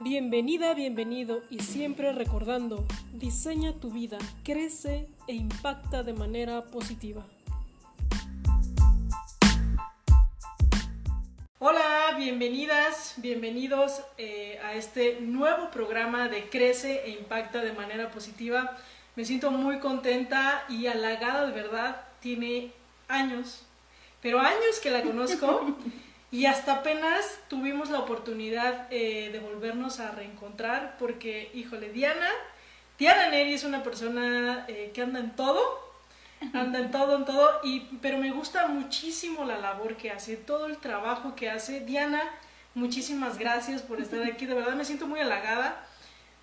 Bienvenida, 0.00 0.74
bienvenido 0.74 1.42
y 1.50 1.58
siempre 1.58 2.12
recordando, 2.12 2.86
diseña 3.14 3.72
tu 3.72 3.90
vida, 3.90 4.16
crece 4.44 5.08
e 5.26 5.34
impacta 5.34 6.04
de 6.04 6.12
manera 6.12 6.66
positiva. 6.66 7.26
Hola, 11.58 12.14
bienvenidas, 12.16 13.14
bienvenidos 13.16 14.00
eh, 14.18 14.60
a 14.62 14.74
este 14.74 15.20
nuevo 15.20 15.68
programa 15.72 16.28
de 16.28 16.48
Crece 16.48 17.02
e 17.04 17.10
Impacta 17.10 17.60
de 17.60 17.72
manera 17.72 18.12
positiva. 18.12 18.78
Me 19.16 19.24
siento 19.24 19.50
muy 19.50 19.80
contenta 19.80 20.64
y 20.68 20.86
halagada 20.86 21.44
de 21.44 21.52
verdad. 21.52 22.04
Tiene 22.20 22.70
años, 23.08 23.64
pero 24.22 24.38
años 24.38 24.78
que 24.80 24.90
la 24.90 25.02
conozco 25.02 25.76
y 26.30 26.46
hasta 26.46 26.74
apenas 26.74 27.38
tuvimos 27.48 27.88
la 27.90 28.00
oportunidad 28.00 28.86
eh, 28.90 29.30
de 29.32 29.38
volvernos 29.40 29.98
a 29.98 30.10
reencontrar 30.10 30.96
porque, 30.98 31.50
híjole, 31.54 31.90
Diana, 31.90 32.28
Diana 32.98 33.28
Neri 33.28 33.54
es 33.54 33.64
una 33.64 33.82
persona 33.82 34.66
eh, 34.68 34.90
que 34.92 35.02
anda 35.02 35.20
en 35.20 35.34
todo, 35.36 35.60
anda 36.52 36.80
en 36.80 36.90
todo, 36.90 37.16
en 37.16 37.24
todo, 37.24 37.60
y, 37.64 37.80
pero 38.02 38.18
me 38.18 38.30
gusta 38.30 38.66
muchísimo 38.66 39.44
la 39.44 39.58
labor 39.58 39.96
que 39.96 40.10
hace, 40.10 40.36
todo 40.36 40.66
el 40.66 40.76
trabajo 40.76 41.34
que 41.34 41.48
hace. 41.48 41.80
Diana, 41.80 42.22
muchísimas 42.74 43.38
gracias 43.38 43.80
por 43.80 44.00
estar 44.00 44.22
aquí, 44.24 44.44
de 44.44 44.54
verdad 44.54 44.74
me 44.74 44.84
siento 44.84 45.06
muy 45.06 45.20
halagada. 45.20 45.82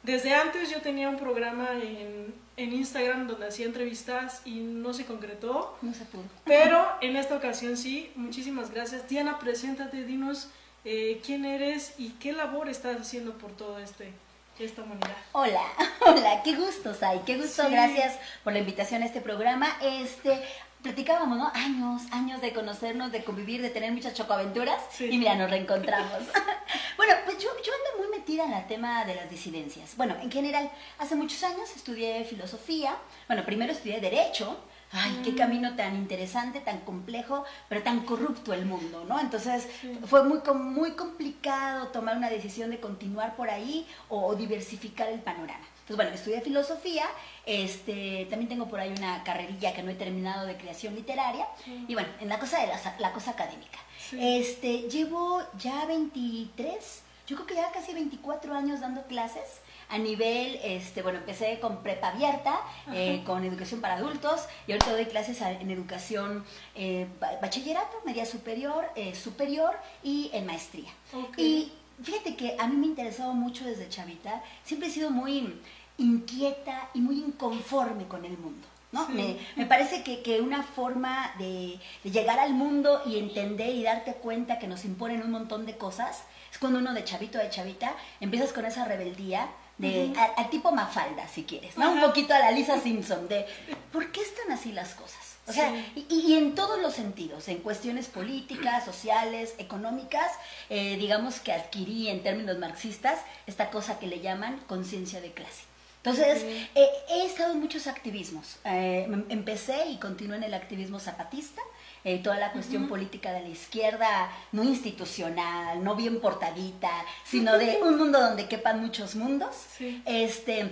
Desde 0.05 0.35
antes 0.35 0.69
yo 0.69 0.81
tenía 0.81 1.09
un 1.09 1.17
programa 1.17 1.67
en, 1.81 2.33
en 2.57 2.73
Instagram 2.73 3.27
donde 3.27 3.47
hacía 3.47 3.65
entrevistas 3.65 4.41
y 4.45 4.59
no 4.59 4.93
se 4.93 5.05
concretó. 5.05 5.75
No 5.81 5.93
se 5.95 6.05
pudo. 6.05 6.23
Pero 6.45 6.87
en 7.01 7.15
esta 7.15 7.35
ocasión 7.35 7.75
sí, 7.75 8.11
muchísimas 8.15 8.69
gracias. 8.69 9.09
Diana, 9.09 9.39
preséntate, 9.39 10.03
dinos 10.03 10.49
eh, 10.83 11.21
quién 11.25 11.43
eres 11.45 11.95
y 11.97 12.09
qué 12.19 12.33
labor 12.33 12.69
estás 12.69 13.01
haciendo 13.01 13.33
por 13.39 13.51
todo 13.51 13.79
este 13.79 14.13
esta 14.59 14.83
humanidad. 14.83 15.17
Hola, 15.33 15.61
hola, 16.05 16.41
qué 16.43 16.55
gusto, 16.55 16.93
Sai, 16.93 17.19
qué 17.25 17.35
gusto, 17.35 17.63
Sí. 17.65 17.71
gracias 17.71 18.17
por 18.43 18.53
la 18.53 18.59
invitación 18.59 19.03
a 19.03 19.05
este 19.05 19.19
programa. 19.19 19.67
Este, 19.81 20.39
platicábamos, 20.85 21.35
¿no? 21.39 21.51
Años, 21.55 22.03
años 22.11 22.41
de 22.41 22.53
conocernos, 22.53 23.11
de 23.11 23.23
convivir, 23.23 23.59
de 23.63 23.71
tener 23.71 23.91
muchas 23.91 24.13
chocoaventuras 24.13 24.79
Sí. 24.91 25.05
y 25.11 25.17
mira, 25.17 25.33
nos 25.33 25.49
reencontramos. 25.49 26.11
bueno, 26.97 27.13
pues 27.25 27.39
yo, 27.39 27.49
yo 27.65 27.71
ando 27.73 28.03
muy 28.07 28.15
metida 28.15 28.45
en 28.45 28.53
el 28.53 28.67
tema 28.67 29.03
de 29.03 29.15
las 29.15 29.27
disidencias. 29.27 29.97
Bueno, 29.97 30.15
en 30.21 30.31
general, 30.31 30.69
hace 30.99 31.15
muchos 31.15 31.41
años 31.43 31.75
estudié 31.75 32.23
filosofía, 32.23 32.95
bueno, 33.27 33.43
primero 33.43 33.71
estudié 33.71 33.99
Derecho. 33.99 34.59
Ay, 34.95 35.21
qué 35.23 35.35
camino 35.35 35.75
tan 35.75 35.95
interesante, 35.95 36.61
tan 36.61 36.79
complejo, 36.79 37.43
pero 37.69 37.83
tan 37.83 38.01
corrupto 38.05 38.53
el 38.53 38.65
mundo, 38.65 39.03
¿no? 39.07 39.19
Entonces 39.19 39.67
Sí. 39.81 39.99
fue 40.05 40.23
muy, 40.23 40.39
muy 40.55 40.91
complicado 40.91 41.87
tomar 41.89 42.15
una 42.17 42.29
decisión 42.29 42.69
de 42.71 42.79
continuar 42.79 43.35
por 43.35 43.49
ahí 43.49 43.85
o, 44.09 44.25
o 44.27 44.35
diversificar 44.35 45.09
el 45.09 45.19
panorama. 45.19 45.65
Entonces, 45.81 45.95
bueno, 45.97 46.11
estudié 46.15 46.41
filosofía, 46.41 47.05
este, 47.45 48.25
también 48.29 48.49
tengo 48.49 48.67
por 48.67 48.79
ahí 48.79 48.91
una 48.97 49.23
carrerilla 49.23 49.73
que 49.73 49.83
no 49.83 49.91
he 49.91 49.95
terminado 49.95 50.47
de 50.47 50.57
creación 50.57 50.95
literaria, 50.95 51.45
y 51.87 51.93
bueno, 51.93 52.09
en 52.19 52.27
la 52.29 52.39
cosa 52.39 52.59
de 52.59 52.67
la, 52.67 52.79
la 52.99 53.11
cosa 53.13 53.31
académica. 53.31 53.77
Sí. 54.09 54.17
Este, 54.19 54.89
llevo 54.89 55.43
ya 55.59 55.85
23, 55.85 57.01
yo 57.27 57.35
creo 57.35 57.47
que 57.47 57.55
ya 57.55 57.71
casi 57.71 57.93
24 57.93 58.55
años 58.55 58.79
dando 58.79 59.03
clases 59.03 59.61
a 59.89 59.97
nivel, 59.97 60.59
este, 60.63 61.01
bueno, 61.01 61.19
empecé 61.19 61.59
con 61.59 61.83
prepa 61.83 62.09
abierta, 62.09 62.59
eh, 62.93 63.21
con 63.25 63.43
educación 63.43 63.81
para 63.81 63.95
adultos, 63.95 64.41
y 64.67 64.71
ahorita 64.71 64.91
doy 64.91 65.05
clases 65.05 65.39
en 65.41 65.69
educación 65.71 66.43
eh, 66.75 67.07
ba- 67.19 67.37
bachillerato, 67.41 68.01
media 68.05 68.25
superior, 68.25 68.85
eh, 68.95 69.13
superior 69.15 69.71
y 70.03 70.29
en 70.33 70.45
maestría. 70.45 70.91
Ok. 71.13 71.37
Y 71.37 71.71
fíjate 72.01 72.35
que 72.35 72.55
a 72.59 72.67
mí 72.67 72.75
me 72.77 72.87
interesaba 72.87 73.33
mucho 73.33 73.63
desde 73.65 73.87
chavita, 73.89 74.41
siempre 74.63 74.89
he 74.89 74.91
sido 74.91 75.11
muy 75.11 75.59
inquieta 75.97 76.89
y 76.93 76.99
muy 76.99 77.19
inconforme 77.19 78.05
con 78.07 78.25
el 78.25 78.37
mundo. 78.37 78.67
¿no? 78.91 79.07
Sí. 79.07 79.13
Me, 79.13 79.37
me 79.55 79.65
parece 79.65 80.03
que, 80.03 80.21
que 80.21 80.39
una 80.41 80.63
forma 80.63 81.33
de, 81.37 81.79
de 82.03 82.11
llegar 82.11 82.39
al 82.39 82.53
mundo 82.53 83.01
y 83.05 83.17
entender 83.19 83.75
y 83.75 83.83
darte 83.83 84.13
cuenta 84.13 84.57
que 84.57 84.67
nos 84.67 84.85
imponen 84.85 85.21
un 85.21 85.31
montón 85.31 85.65
de 85.65 85.77
cosas 85.77 86.23
es 86.51 86.57
cuando 86.59 86.79
uno 86.79 86.93
de 86.93 87.03
chavito 87.03 87.37
de 87.37 87.49
chavita 87.49 87.93
empiezas 88.21 88.53
con 88.53 88.63
esa 88.65 88.85
rebeldía 88.85 89.49
de 89.77 90.05
Ujú. 90.11 90.19
a- 90.19 90.33
al 90.41 90.49
tipo 90.49 90.71
Mafalda, 90.71 91.27
si 91.27 91.43
quieres, 91.43 91.77
¿no? 91.77 91.91
Un 91.91 91.97
Ajá. 91.97 92.07
poquito 92.07 92.33
a 92.33 92.39
la 92.39 92.51
Lisa 92.51 92.79
Simpson 92.79 93.27
de 93.27 93.45
¿por 93.91 94.11
qué 94.11 94.21
están 94.21 94.51
así 94.51 94.71
las 94.71 94.93
cosas? 94.93 95.19
O 95.47 95.53
sea, 95.53 95.69
Sí. 95.93 96.05
y, 96.09 96.15
y 96.31 96.37
en 96.37 96.55
todos 96.55 96.81
los 96.81 96.93
sentidos, 96.95 97.47
en 97.49 97.59
cuestiones 97.59 98.07
políticas, 98.07 98.83
sociales, 98.83 99.53
económicas, 99.59 100.31
eh, 100.71 100.97
digamos 100.97 101.39
que 101.39 101.51
adquirí 101.53 102.09
en 102.09 102.23
términos 102.23 102.57
marxistas 102.57 103.19
esta 103.45 103.69
cosa 103.69 103.99
que 103.99 104.07
le 104.07 104.21
llaman 104.21 104.59
conciencia 104.67 105.21
de 105.21 105.31
clase. 105.33 105.63
Entonces, 106.03 106.43
Ok. 106.43 106.69
eh, 106.75 106.89
he 107.09 107.25
estado 107.25 107.51
en 107.53 107.59
muchos 107.59 107.85
activismos. 107.87 108.57
Eh, 108.65 109.03
em- 109.07 109.25
empecé 109.29 109.87
y 109.89 109.97
continúo 109.97 110.35
en 110.35 110.43
el 110.43 110.53
activismo 110.53 110.99
zapatista, 110.99 111.61
eh, 112.05 112.19
toda 112.19 112.37
la 112.37 112.53
cuestión 112.53 112.87
política 112.87 113.33
de 113.33 113.41
la 113.41 113.49
izquierda, 113.49 114.31
no 114.53 114.63
institucional, 114.63 115.83
no 115.83 115.95
bien 115.95 116.21
portadita, 116.21 116.89
sino 117.25 117.57
de 117.57 117.81
un 117.81 117.97
mundo 117.97 118.19
donde 118.21 118.47
quepan 118.47 118.79
muchos 118.79 119.15
mundos. 119.15 119.53
Sí. 119.77 120.01
Este, 120.05 120.71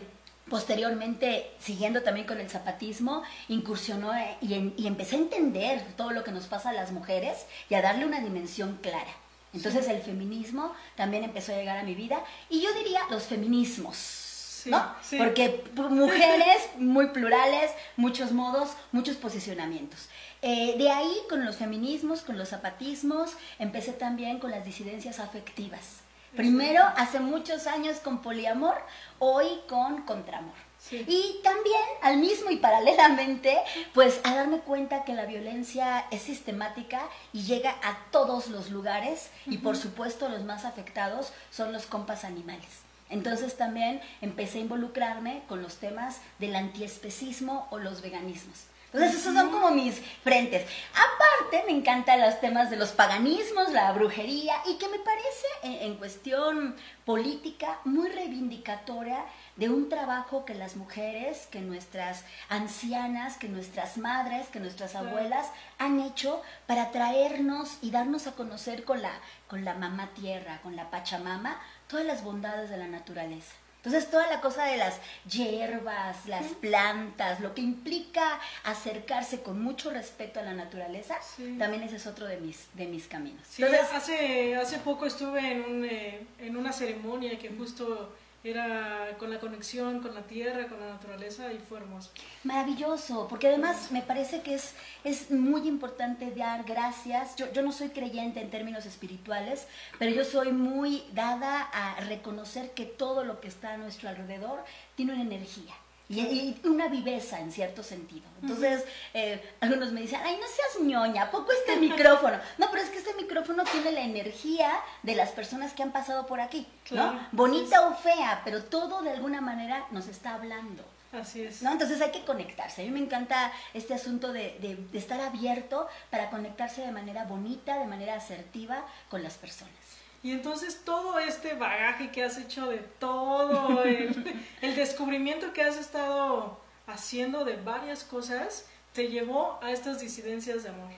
posteriormente, 0.49 1.51
siguiendo 1.59 2.03
también 2.03 2.25
con 2.27 2.39
el 2.39 2.49
zapatismo, 2.49 3.23
incursionó 3.49 4.13
eh, 4.15 4.37
y, 4.41 4.53
en- 4.53 4.73
y 4.77 4.87
empecé 4.87 5.15
a 5.15 5.19
entender 5.19 5.83
todo 5.97 6.11
lo 6.11 6.23
que 6.23 6.31
nos 6.31 6.45
pasa 6.45 6.69
a 6.69 6.73
las 6.73 6.91
mujeres 6.91 7.45
y 7.69 7.73
a 7.75 7.81
darle 7.81 8.05
una 8.05 8.19
dimensión 8.21 8.77
clara. 8.81 9.11
Entonces 9.53 9.87
el 9.87 10.01
feminismo 10.01 10.73
también 10.95 11.23
empezó 11.23 11.51
a 11.51 11.55
llegar 11.57 11.77
a 11.77 11.83
mi 11.83 11.93
vida 11.95 12.23
y 12.49 12.61
yo 12.61 12.73
diría 12.73 13.01
los 13.11 13.23
feminismos. 13.23 14.22
¿No? 14.65 14.95
sí. 15.01 15.17
Porque 15.17 15.63
mujeres 15.75 16.69
muy 16.77 17.07
plurales, 17.07 17.71
muchos 17.97 18.31
modos, 18.31 18.71
muchos 18.91 19.17
posicionamientos. 19.17 20.09
Eh, 20.41 20.75
de 20.77 20.89
ahí, 20.89 21.15
con 21.29 21.45
los 21.45 21.55
feminismos, 21.55 22.21
con 22.21 22.37
los 22.37 22.49
zapatismos, 22.49 23.31
empecé 23.59 23.93
también 23.93 24.39
con 24.39 24.51
las 24.51 24.65
disidencias 24.65 25.19
afectivas. 25.19 26.01
Primero, 26.35 26.83
hace 26.97 27.19
muchos 27.19 27.67
años 27.67 27.99
con 27.99 28.21
poliamor, 28.21 28.75
hoy 29.19 29.47
con 29.69 30.01
contramor. 30.01 30.55
Sí. 30.79 31.05
Y 31.07 31.41
también, 31.43 31.81
al 32.01 32.17
mismo 32.17 32.49
y 32.49 32.57
paralelamente, 32.57 33.57
pues 33.93 34.19
a 34.23 34.35
darme 34.35 34.59
cuenta 34.59 35.05
que 35.05 35.13
la 35.13 35.25
violencia 35.25 36.05
es 36.11 36.23
sistemática 36.23 37.03
y 37.31 37.43
llega 37.43 37.75
a 37.83 37.97
todos 38.11 38.47
los 38.47 38.69
lugares 38.69 39.29
y 39.45 39.59
por 39.59 39.77
supuesto 39.77 40.27
los 40.27 40.43
más 40.43 40.65
afectados 40.65 41.31
son 41.51 41.71
los 41.71 41.85
compas 41.85 42.25
animales. 42.25 42.83
Entonces 43.09 43.57
también 43.57 44.01
empecé 44.21 44.59
a 44.59 44.61
involucrarme 44.61 45.43
con 45.47 45.61
los 45.61 45.77
temas 45.77 46.21
del 46.39 46.55
antiespecismo 46.55 47.67
o 47.71 47.79
los 47.79 48.01
veganismos. 48.01 48.65
Entonces 48.93 49.21
esos 49.21 49.33
son 49.33 49.49
como 49.49 49.71
mis 49.71 49.99
frentes. 50.23 50.67
Aparte 50.91 51.63
me 51.65 51.75
encantan 51.75 52.21
los 52.21 52.39
temas 52.39 52.69
de 52.69 52.77
los 52.77 52.91
paganismos, 52.91 53.71
la 53.71 53.91
brujería 53.91 54.55
y 54.67 54.75
que 54.75 54.87
me 54.87 54.99
parece 54.99 55.47
en, 55.63 55.91
en 55.91 55.95
cuestión 55.95 56.75
política 57.03 57.79
muy 57.85 58.09
reivindicatoria 58.09 59.25
de 59.55 59.69
un 59.69 59.89
trabajo 59.89 60.45
que 60.45 60.53
las 60.53 60.75
mujeres, 60.75 61.47
que 61.49 61.59
nuestras 61.59 62.23
ancianas, 62.49 63.37
que 63.37 63.49
nuestras 63.49 63.97
madres, 63.97 64.47
que 64.49 64.59
nuestras 64.59 64.95
abuelas 64.95 65.47
han 65.79 65.99
hecho 65.99 66.41
para 66.67 66.91
traernos 66.91 67.77
y 67.81 67.89
darnos 67.89 68.27
a 68.27 68.33
conocer 68.33 68.83
con 68.83 69.01
la, 69.01 69.11
con 69.47 69.65
la 69.65 69.73
mamá 69.73 70.11
tierra, 70.13 70.59
con 70.61 70.75
la 70.75 70.91
Pachamama, 70.91 71.59
todas 71.93 72.07
las 72.07 72.23
bondades 72.23 72.71
de 72.71 72.77
la 72.77 72.87
naturaleza. 72.87 73.53
Entonces, 73.83 74.09
toda 74.09 74.25
la 74.27 74.41
cosa 74.41 74.65
de 74.65 74.77
las 74.77 74.95
hierbas, 75.29 76.25
las 76.25 76.45
plantas, 76.53 77.39
lo 77.39 77.53
que 77.53 77.61
implica 77.61 78.39
acercarse 78.63 79.43
con 79.43 79.61
mucho 79.61 79.91
respeto 79.91 80.39
a 80.39 80.43
la 80.43 80.53
naturaleza, 80.53 81.15
Sí. 81.35 81.55
también 81.59 81.83
ese 81.83 81.97
es 81.97 82.07
otro 82.07 82.25
de 82.25 82.37
mis, 82.37 82.65
de 82.73 82.87
mis 82.87 83.05
caminos. 83.07 83.41
Sí, 83.47 83.61
Entonces, 83.61 83.93
hace, 83.93 84.55
hace 84.55 84.79
poco 84.79 85.05
estuve 85.05 85.51
en, 85.51 85.61
un, 85.65 85.85
eh, 85.85 86.25
en 86.39 86.57
una 86.57 86.73
ceremonia 86.73 87.37
que 87.37 87.49
justo 87.49 88.15
era 88.43 89.15
con 89.19 89.29
la 89.29 89.39
conexión 89.39 90.01
con 90.01 90.13
la 90.13 90.23
tierra, 90.23 90.67
con 90.67 90.79
la 90.79 90.89
naturaleza 90.89 91.51
y 91.53 91.59
fue 91.59 91.79
hermoso. 91.79 92.11
Maravilloso, 92.43 93.27
porque 93.29 93.47
además 93.47 93.91
me 93.91 94.01
parece 94.01 94.41
que 94.41 94.55
es, 94.55 94.75
es 95.03 95.31
muy 95.31 95.67
importante 95.67 96.31
dar 96.31 96.63
gracias. 96.63 97.35
Yo, 97.37 97.51
yo 97.53 97.61
no 97.61 97.71
soy 97.71 97.89
creyente 97.89 98.41
en 98.41 98.49
términos 98.49 98.85
espirituales, 98.85 99.67
pero 99.97 100.11
yo 100.11 100.25
soy 100.25 100.51
muy 100.51 101.03
dada 101.13 101.61
a 101.61 102.01
reconocer 102.01 102.71
que 102.71 102.85
todo 102.85 103.23
lo 103.23 103.39
que 103.39 103.47
está 103.47 103.73
a 103.73 103.77
nuestro 103.77 104.09
alrededor 104.09 104.59
tiene 104.95 105.13
una 105.13 105.21
energía. 105.21 105.73
Y, 106.21 106.59
y 106.63 106.67
una 106.67 106.87
viveza 106.87 107.39
en 107.39 107.51
cierto 107.51 107.83
sentido. 107.83 108.23
Entonces, 108.41 108.83
eh, 109.13 109.41
algunos 109.61 109.91
me 109.91 110.01
dicen, 110.01 110.19
ay, 110.23 110.37
no 110.39 110.47
seas 110.47 110.85
ñoña, 110.85 111.23
¿a 111.23 111.31
poco 111.31 111.51
este 111.51 111.75
micrófono? 111.79 112.37
No, 112.57 112.67
pero 112.71 112.83
es 112.83 112.89
que 112.89 112.97
este 112.99 113.13
micrófono 113.15 113.63
tiene 113.63 113.91
la 113.91 114.01
energía 114.01 114.71
de 115.03 115.15
las 115.15 115.29
personas 115.31 115.73
que 115.73 115.83
han 115.83 115.91
pasado 115.91 116.25
por 116.25 116.41
aquí, 116.41 116.67
Claro, 116.85 117.13
¿no? 117.13 117.27
Bonita 117.31 117.87
o 117.87 117.95
fea, 117.95 118.41
pero 118.45 118.63
todo 118.63 119.01
de 119.01 119.11
alguna 119.11 119.41
manera 119.41 119.85
nos 119.91 120.07
está 120.07 120.35
hablando. 120.35 120.83
Así 121.13 121.43
es. 121.43 121.61
¿no? 121.61 121.71
Entonces 121.71 122.01
hay 122.01 122.09
que 122.11 122.25
conectarse. 122.25 122.81
A 122.81 122.85
mí 122.85 122.91
me 122.91 122.99
encanta 122.99 123.51
este 123.75 123.93
asunto 123.93 124.33
de, 124.33 124.57
de- 124.59 124.75
de 124.91 124.97
estar 124.97 125.21
abierto 125.21 125.87
para 126.09 126.31
conectarse 126.31 126.81
de 126.81 126.91
manera 126.91 127.25
bonita, 127.25 127.77
de 127.77 127.85
manera 127.85 128.15
asertiva 128.15 128.83
con 129.09 129.21
las 129.21 129.35
personas. 129.35 129.73
Y 130.23 130.31
entonces 130.31 130.81
todo 130.85 131.19
este 131.19 131.53
bagaje 131.53 132.09
que 132.09 132.23
has 132.23 132.37
hecho 132.37 132.69
de 132.69 132.77
todo, 132.77 133.83
el, 133.83 134.41
el 134.61 134.75
descubrimiento 134.75 135.51
que 135.51 135.61
has 135.61 135.77
estado 135.77 136.59
haciendo 136.87 137.43
de 137.43 137.57
varias 137.57 138.03
cosas, 138.03 138.65
te 138.93 139.09
llevó 139.09 139.59
a 139.61 139.71
estas 139.71 139.99
disidencias 139.99 140.63
de 140.63 140.69
amor. 140.69 140.91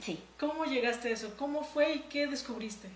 Sí. 0.00 0.22
¿Cómo 0.38 0.64
llegaste 0.64 1.08
a 1.08 1.10
eso? 1.12 1.34
¿Cómo 1.36 1.64
fue 1.64 1.94
y 1.94 1.98
qué 2.02 2.26
descubriste? 2.26 2.88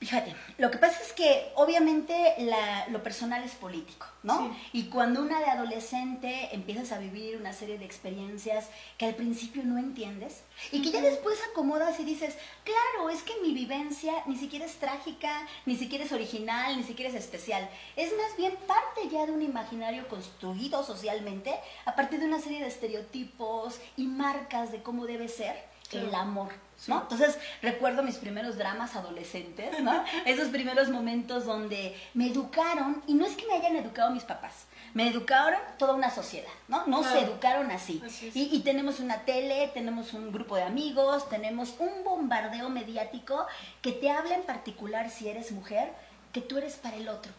Fíjate, 0.00 0.34
lo 0.56 0.70
que 0.70 0.78
pasa 0.78 0.98
es 1.02 1.12
que 1.12 1.52
obviamente 1.56 2.34
la- 2.38 2.88
lo 2.88 3.02
personal 3.02 3.44
es 3.44 3.52
político, 3.52 4.06
¿no? 4.22 4.38
Sí. 4.38 4.70
Y 4.72 4.84
cuando 4.84 5.20
una 5.20 5.40
de 5.40 5.44
adolescente 5.44 6.48
empiezas 6.52 6.90
a 6.92 6.98
vivir 6.98 7.36
una 7.36 7.52
serie 7.52 7.76
de 7.78 7.84
experiencias 7.84 8.70
que 8.96 9.04
al 9.04 9.14
principio 9.14 9.62
no 9.62 9.76
entiendes 9.76 10.40
y 10.72 10.80
que 10.80 10.90
ya 10.90 11.02
después 11.02 11.38
acomodas 11.50 12.00
y 12.00 12.04
dices, 12.04 12.34
claro, 12.64 13.10
es 13.10 13.22
que 13.22 13.34
mi 13.42 13.52
vivencia 13.52 14.14
ni 14.24 14.36
siquiera 14.36 14.64
es 14.64 14.76
trágica, 14.76 15.46
ni 15.66 15.76
siquiera 15.76 16.04
es 16.04 16.12
original, 16.12 16.78
ni 16.78 16.82
siquiera 16.82 17.10
es 17.10 17.16
especial. 17.16 17.68
Es 17.94 18.10
más 18.16 18.34
bien 18.38 18.56
parte 18.66 19.06
ya 19.12 19.26
de 19.26 19.32
un 19.32 19.42
imaginario 19.42 20.08
construido 20.08 20.82
socialmente 20.82 21.54
a 21.84 21.94
partir 21.94 22.20
de 22.20 22.26
una 22.26 22.40
serie 22.40 22.60
de 22.60 22.68
estereotipos 22.68 23.78
y 23.98 24.06
marcas 24.06 24.72
de 24.72 24.82
cómo 24.82 25.04
debe 25.04 25.28
ser 25.28 25.68
el 25.92 26.14
amor, 26.14 26.52
¿no? 26.86 27.02
Entonces 27.02 27.38
recuerdo 27.62 28.02
mis 28.02 28.16
primeros 28.16 28.56
dramas 28.56 28.94
adolescentes, 28.96 29.80
¿no? 29.80 30.04
Esos 30.26 30.48
primeros 30.48 30.88
momentos 30.88 31.44
donde 31.46 31.96
me 32.14 32.28
educaron, 32.28 33.02
y 33.06 33.14
no 33.14 33.26
es 33.26 33.36
que 33.36 33.46
me 33.46 33.54
hayan 33.54 33.76
educado 33.76 34.10
mis 34.10 34.24
papás, 34.24 34.66
me 34.94 35.08
educaron 35.08 35.60
toda 35.78 35.94
una 35.94 36.10
sociedad, 36.10 36.50
¿no? 36.68 36.86
No 36.86 37.02
se 37.02 37.10
Claro. 37.10 37.26
educaron 37.26 37.70
así. 37.70 38.02
Y, 38.34 38.54
y 38.56 38.60
tenemos 38.60 39.00
una 39.00 39.18
tele, 39.24 39.68
tenemos 39.74 40.12
un 40.14 40.32
grupo 40.32 40.56
de 40.56 40.62
amigos, 40.64 41.28
tenemos 41.28 41.74
un 41.78 42.02
bombardeo 42.04 42.68
mediático 42.70 43.46
que 43.82 43.92
te 43.92 44.10
habla 44.10 44.34
en 44.34 44.42
particular 44.42 45.10
si 45.10 45.28
eres 45.28 45.52
mujer, 45.52 45.92
que 46.32 46.40
tú 46.40 46.58
eres 46.58 46.74
para 46.76 46.96
el 46.96 47.08
otro. 47.08 47.32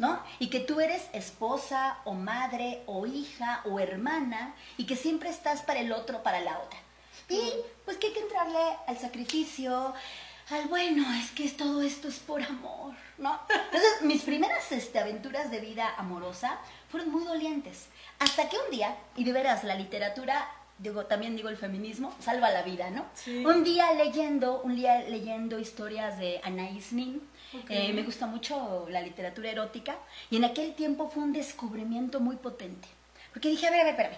¿No? 0.00 0.18
Y 0.40 0.48
que 0.50 0.58
tú 0.58 0.80
eres 0.80 1.06
esposa 1.12 1.98
o 2.04 2.14
madre 2.14 2.82
o 2.86 3.06
hija 3.06 3.60
o 3.64 3.78
hermana 3.78 4.52
y 4.76 4.86
que 4.86 4.96
siempre 4.96 5.30
estás 5.30 5.62
para 5.62 5.78
el 5.78 5.92
otro, 5.92 6.24
para 6.24 6.40
la 6.40 6.58
otra. 6.58 6.80
Y 7.28 7.52
pues 7.84 7.96
que 7.98 8.08
hay 8.08 8.12
que 8.12 8.20
entrarle 8.20 8.58
al 8.86 8.98
sacrificio, 8.98 9.94
al 10.50 10.68
bueno, 10.68 11.04
es 11.14 11.30
que 11.30 11.48
todo 11.50 11.80
esto 11.82 12.08
es 12.08 12.18
por 12.18 12.42
amor, 12.42 12.94
¿no? 13.18 13.40
Entonces, 13.48 14.02
mis 14.02 14.22
primeras 14.22 14.70
este, 14.72 14.98
aventuras 14.98 15.50
de 15.50 15.60
vida 15.60 15.94
amorosa 15.96 16.58
fueron 16.90 17.10
muy 17.10 17.24
dolientes. 17.24 17.86
Hasta 18.18 18.48
que 18.48 18.56
un 18.58 18.70
día, 18.70 18.96
y 19.16 19.24
de 19.24 19.32
veras, 19.32 19.64
la 19.64 19.74
literatura, 19.74 20.46
digo, 20.78 21.06
también 21.06 21.34
digo 21.36 21.48
el 21.48 21.56
feminismo, 21.56 22.14
salva 22.20 22.50
la 22.50 22.62
vida, 22.62 22.90
¿no? 22.90 23.06
Sí. 23.14 23.44
Un 23.44 23.64
día 23.64 23.92
leyendo, 23.94 24.60
un 24.62 24.76
día 24.76 25.00
leyendo 25.02 25.58
historias 25.58 26.18
de 26.18 26.40
Anaïs 26.42 26.92
Nin, 26.92 27.22
Ok. 27.54 27.70
eh, 27.70 27.92
me 27.92 28.02
gusta 28.02 28.26
mucho 28.26 28.86
la 28.90 29.00
literatura 29.00 29.50
erótica, 29.50 29.96
y 30.30 30.36
en 30.36 30.44
aquel 30.44 30.74
tiempo 30.74 31.08
fue 31.08 31.22
un 31.22 31.32
descubrimiento 31.32 32.20
muy 32.20 32.36
potente. 32.36 32.88
Porque 33.32 33.48
dije, 33.48 33.66
a 33.66 33.70
ver, 33.70 33.80
a 33.80 33.84
ver, 33.84 33.92
espérame, 33.94 34.16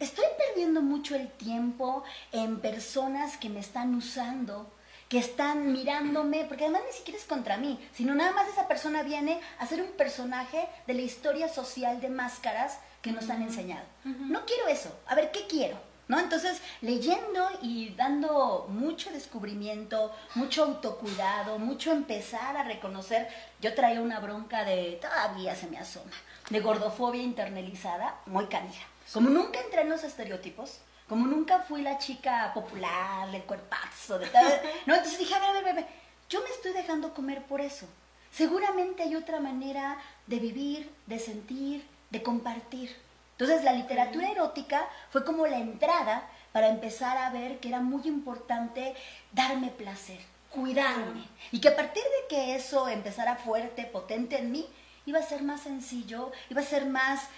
estoy 0.00 0.26
perdiendo 0.36 0.82
mucho 0.82 1.14
el 1.14 1.28
tiempo 1.28 2.04
en 2.32 2.60
personas 2.60 3.36
que 3.36 3.48
me 3.48 3.60
están 3.60 3.94
usando, 3.94 4.70
que 5.08 5.18
están 5.18 5.72
mirándome, 5.72 6.44
porque 6.44 6.64
además 6.64 6.82
ni 6.86 6.96
siquiera 6.96 7.18
es 7.18 7.26
contra 7.26 7.56
mí, 7.56 7.78
sino 7.94 8.14
nada 8.14 8.32
más 8.32 8.48
esa 8.48 8.66
persona 8.68 9.02
viene 9.02 9.40
a 9.58 9.66
ser 9.66 9.80
un 9.80 9.92
personaje 9.92 10.68
de 10.86 10.94
la 10.94 11.02
historia 11.02 11.48
social 11.48 12.00
de 12.00 12.08
máscaras 12.08 12.78
que 13.02 13.12
nos 13.12 13.30
han 13.30 13.42
enseñado. 13.42 13.84
No 14.04 14.44
quiero 14.44 14.66
eso, 14.68 14.92
a 15.06 15.14
ver, 15.14 15.30
¿qué 15.30 15.46
quiero? 15.46 15.78
¿No? 16.08 16.20
Entonces, 16.20 16.60
leyendo 16.82 17.48
y 17.62 17.90
dando 17.90 18.66
mucho 18.68 19.10
descubrimiento, 19.10 20.14
mucho 20.36 20.62
autocuidado, 20.62 21.58
mucho 21.58 21.90
empezar 21.90 22.56
a 22.56 22.62
reconocer, 22.62 23.28
yo 23.60 23.74
traía 23.74 24.00
una 24.00 24.20
bronca 24.20 24.64
de, 24.64 25.00
todavía 25.02 25.56
se 25.56 25.66
me 25.66 25.78
asoma, 25.78 26.12
de 26.50 26.60
gordofobia 26.60 27.22
internalizada, 27.22 28.20
muy 28.26 28.46
canija. 28.46 28.86
Como 29.12 29.30
nunca 29.30 29.60
entré 29.60 29.82
en 29.82 29.90
los 29.90 30.04
estereotipos, 30.04 30.80
como 31.08 31.26
nunca 31.26 31.60
fui 31.60 31.82
la 31.82 31.98
chica 31.98 32.52
popular, 32.52 33.30
del 33.30 33.44
cuerpazo, 33.44 34.18
de 34.18 34.26
tal, 34.26 34.60
no, 34.86 34.94
entonces 34.94 35.18
dije, 35.18 35.34
a 35.34 35.38
ver, 35.38 35.48
a 35.48 35.52
ver, 35.52 35.68
a 35.68 35.72
ver, 35.74 35.86
yo 36.28 36.42
me 36.42 36.48
estoy 36.48 36.72
dejando 36.72 37.14
comer 37.14 37.42
por 37.44 37.60
eso. 37.60 37.86
Seguramente 38.30 39.02
hay 39.02 39.14
otra 39.14 39.40
manera 39.40 39.98
de 40.26 40.38
vivir, 40.38 40.92
de 41.06 41.18
sentir, 41.18 41.86
de 42.10 42.22
compartir. 42.22 42.94
Entonces 43.32 43.64
la 43.64 43.72
literatura 43.72 44.30
erótica 44.30 44.88
fue 45.10 45.24
como 45.24 45.46
la 45.46 45.58
entrada 45.58 46.28
para 46.52 46.68
empezar 46.68 47.16
a 47.18 47.30
ver 47.30 47.60
que 47.60 47.68
era 47.68 47.80
muy 47.80 48.08
importante 48.08 48.94
darme 49.32 49.70
placer, 49.70 50.18
cuidarme. 50.50 51.24
Y 51.52 51.60
que 51.60 51.68
a 51.68 51.76
partir 51.76 52.02
de 52.02 52.28
que 52.28 52.56
eso 52.56 52.88
empezara 52.88 53.36
fuerte, 53.36 53.84
potente 53.84 54.38
en 54.38 54.50
mí, 54.50 54.68
iba 55.04 55.20
a 55.20 55.22
ser 55.22 55.42
más 55.42 55.62
sencillo, 55.62 56.32
iba 56.50 56.62
a 56.62 56.64
ser 56.64 56.86
más 56.86 57.28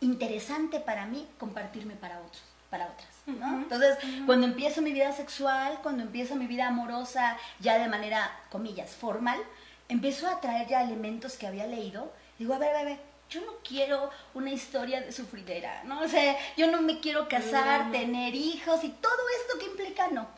interesante 0.00 0.80
para 0.80 1.06
mí 1.06 1.26
compartirme 1.38 1.94
para 1.94 2.18
otros, 2.20 2.42
para 2.70 2.86
otras. 2.86 3.08
¿no? 3.26 3.56
Entonces, 3.62 3.96
cuando 4.26 4.46
empiezo 4.46 4.82
mi 4.82 4.92
vida 4.92 5.12
sexual, 5.12 5.80
cuando 5.82 6.02
empiezo 6.02 6.36
mi 6.36 6.46
vida 6.46 6.68
amorosa 6.68 7.36
ya 7.60 7.78
de 7.78 7.88
manera, 7.88 8.30
comillas, 8.50 8.90
formal, 8.94 9.38
empiezo 9.88 10.28
a 10.28 10.40
traer 10.40 10.68
ya 10.68 10.82
elementos 10.82 11.36
que 11.36 11.46
había 11.46 11.66
leído. 11.66 12.12
Digo, 12.38 12.54
a 12.54 12.58
ver, 12.58 12.70
a 12.70 12.72
ver, 12.72 12.80
a 12.82 12.84
ver, 12.90 13.00
yo 13.30 13.40
no 13.40 13.52
quiero 13.66 14.10
una 14.34 14.50
historia 14.52 15.00
de 15.00 15.10
sufridera, 15.10 15.82
¿no? 15.84 16.00
O 16.02 16.08
sea, 16.08 16.36
yo 16.56 16.70
no 16.70 16.80
me 16.82 17.00
quiero 17.00 17.28
casar, 17.28 17.86
Mm. 17.86 17.92
tener 17.92 18.34
hijos 18.34 18.84
y 18.84 18.90
todo 18.90 19.18
esto 19.40 19.58
que 19.58 19.66
implica, 19.66 20.08
no. 20.08 20.28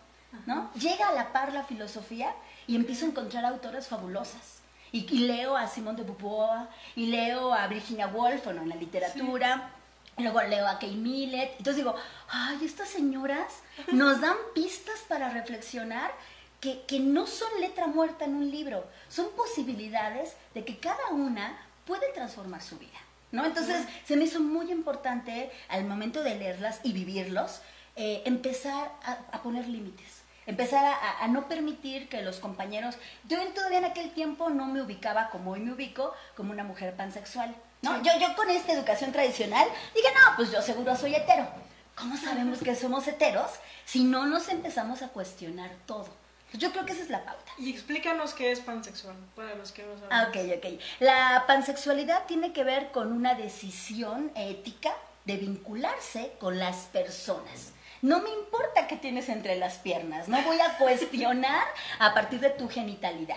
¿no? 0.46 0.70
Llega 0.74 1.08
a 1.08 1.12
la 1.14 1.32
par 1.32 1.52
la 1.52 1.64
filosofía 1.64 2.34
y 2.66 2.76
empiezo 2.76 3.04
a 3.04 3.08
encontrar 3.08 3.44
autoras 3.44 3.88
fabulosas. 3.88 4.60
Y, 4.92 5.06
y 5.14 5.20
leo 5.20 5.56
a 5.56 5.66
Simone 5.68 5.98
de 5.98 6.04
Beauvoir, 6.04 6.68
y 6.96 7.06
leo 7.06 7.52
a 7.52 7.66
Virginia 7.66 8.06
Woolf, 8.06 8.44
bueno, 8.44 8.62
en 8.62 8.68
la 8.68 8.76
literatura, 8.76 9.70
y 10.16 10.22
luego 10.22 10.42
leo 10.42 10.66
a 10.66 10.78
Kay 10.78 10.96
Millett. 10.96 11.52
Entonces 11.58 11.76
digo, 11.76 11.94
ay, 12.28 12.58
estas 12.64 12.88
señoras 12.88 13.60
nos 13.92 14.20
dan 14.20 14.36
pistas 14.54 15.00
para 15.08 15.30
reflexionar 15.30 16.12
que, 16.60 16.82
que 16.86 17.00
no 17.00 17.26
son 17.26 17.48
letra 17.60 17.86
muerta 17.86 18.24
en 18.24 18.34
un 18.34 18.50
libro, 18.50 18.84
son 19.08 19.28
posibilidades 19.36 20.36
de 20.54 20.64
que 20.64 20.78
cada 20.78 21.10
una 21.12 21.56
puede 21.86 22.12
transformar 22.12 22.62
su 22.62 22.78
vida. 22.78 22.98
¿no? 23.30 23.44
Entonces 23.44 23.86
se 24.06 24.16
me 24.16 24.24
hizo 24.24 24.40
muy 24.40 24.70
importante 24.72 25.50
al 25.68 25.84
momento 25.84 26.22
de 26.22 26.34
leerlas 26.34 26.80
y 26.82 26.92
vivirlos, 26.92 27.60
eh, 27.96 28.22
empezar 28.24 28.90
a, 29.02 29.18
a 29.32 29.42
poner 29.42 29.68
límites. 29.68 30.17
Empezar 30.48 30.84
a, 30.84 31.22
a- 31.24 31.28
no 31.28 31.46
permitir 31.46 32.08
que 32.08 32.22
los 32.22 32.38
compañeros, 32.40 32.96
yo 33.28 33.38
todavía 33.52 33.78
en 33.78 33.84
aquel 33.84 34.10
tiempo 34.12 34.48
no 34.50 34.66
me 34.66 34.82
ubicaba 34.82 35.28
como 35.30 35.52
hoy 35.52 35.60
me 35.60 35.72
ubico, 35.72 36.14
como 36.36 36.52
una 36.52 36.64
mujer 36.64 36.94
pansexual. 36.96 37.54
¿no? 37.82 38.02
Yo, 38.02 38.10
yo 38.18 38.34
con 38.34 38.50
esta 38.50 38.72
educación 38.72 39.12
tradicional 39.12 39.68
dije, 39.94 40.08
no, 40.14 40.36
pues 40.36 40.50
yo 40.50 40.60
seguro 40.62 40.96
soy 40.96 41.14
hetero. 41.14 41.46
¿Cómo 41.94 42.16
sabemos 42.16 42.60
que 42.60 42.74
somos 42.74 43.06
heteros 43.06 43.50
si 43.84 44.04
no 44.04 44.26
nos 44.26 44.48
empezamos 44.48 45.02
a 45.02 45.08
cuestionar 45.08 45.70
todo? 45.86 46.08
Yo 46.54 46.72
creo 46.72 46.86
que 46.86 46.92
esa 46.92 47.02
es 47.02 47.10
la 47.10 47.24
pauta. 47.24 47.52
Y 47.58 47.70
explícanos 47.70 48.32
qué 48.32 48.50
es 48.50 48.60
pansexual, 48.60 49.16
para 49.36 49.54
los 49.54 49.70
que 49.72 49.82
no 49.82 49.94
saben. 49.98 50.08
Ah, 50.10 50.28
ok, 50.30 50.36
ok. 50.56 50.80
La 51.00 51.44
pansexualidad 51.46 52.24
tiene 52.26 52.52
que 52.54 52.64
ver 52.64 52.90
con 52.90 53.12
una 53.12 53.34
decisión 53.34 54.32
ética 54.34 54.92
de 55.26 55.36
vincularse 55.36 56.32
con 56.40 56.58
las 56.58 56.86
personas. 56.86 57.72
No 58.02 58.20
me 58.20 58.30
importa 58.30 58.86
qué 58.86 58.96
tienes 58.96 59.28
entre 59.28 59.56
las 59.56 59.74
piernas, 59.78 60.28
no 60.28 60.40
voy 60.42 60.60
a 60.60 60.76
cuestionar 60.78 61.66
a 61.98 62.14
partir 62.14 62.40
de 62.40 62.50
tu 62.50 62.68
genitalidad. 62.68 63.36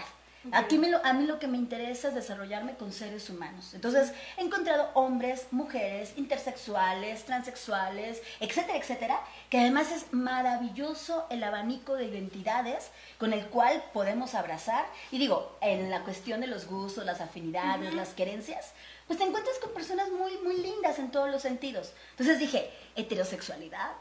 Aquí 0.53 0.79
me 0.79 0.89
lo- 0.89 1.05
a 1.05 1.13
mí 1.13 1.27
lo 1.27 1.37
que 1.37 1.45
me 1.47 1.57
interesa 1.57 2.07
es 2.07 2.15
desarrollarme 2.15 2.73
con 2.73 2.91
seres 2.91 3.29
humanos. 3.29 3.75
Entonces, 3.75 4.11
he 4.37 4.41
encontrado 4.41 4.89
hombres, 4.95 5.45
mujeres, 5.51 6.13
intersexuales, 6.17 7.25
transexuales, 7.25 8.23
etcétera, 8.39 8.75
etcétera, 8.79 9.19
que 9.51 9.59
además 9.59 9.91
es 9.91 10.11
maravilloso 10.13 11.27
el 11.29 11.43
abanico 11.43 11.93
de 11.95 12.05
identidades 12.05 12.89
con 13.19 13.33
el 13.33 13.45
cual 13.49 13.83
podemos 13.93 14.33
abrazar. 14.33 14.83
Y 15.11 15.19
digo, 15.19 15.57
en 15.61 15.91
la 15.91 16.01
cuestión 16.03 16.41
de 16.41 16.47
los 16.47 16.65
gustos, 16.65 17.05
las 17.05 17.21
afinidades, 17.21 17.93
las 17.93 18.09
querencias, 18.15 18.71
pues 19.05 19.19
te 19.19 19.25
encuentras 19.25 19.59
con 19.59 19.71
personas 19.75 20.09
muy, 20.09 20.37
muy 20.39 20.57
lindas 20.57 20.97
en 20.97 21.11
todos 21.11 21.29
los 21.29 21.43
sentidos. 21.43 21.93
Entonces 22.11 22.39
dije, 22.39 22.67
heterosexualidad, 22.95 23.91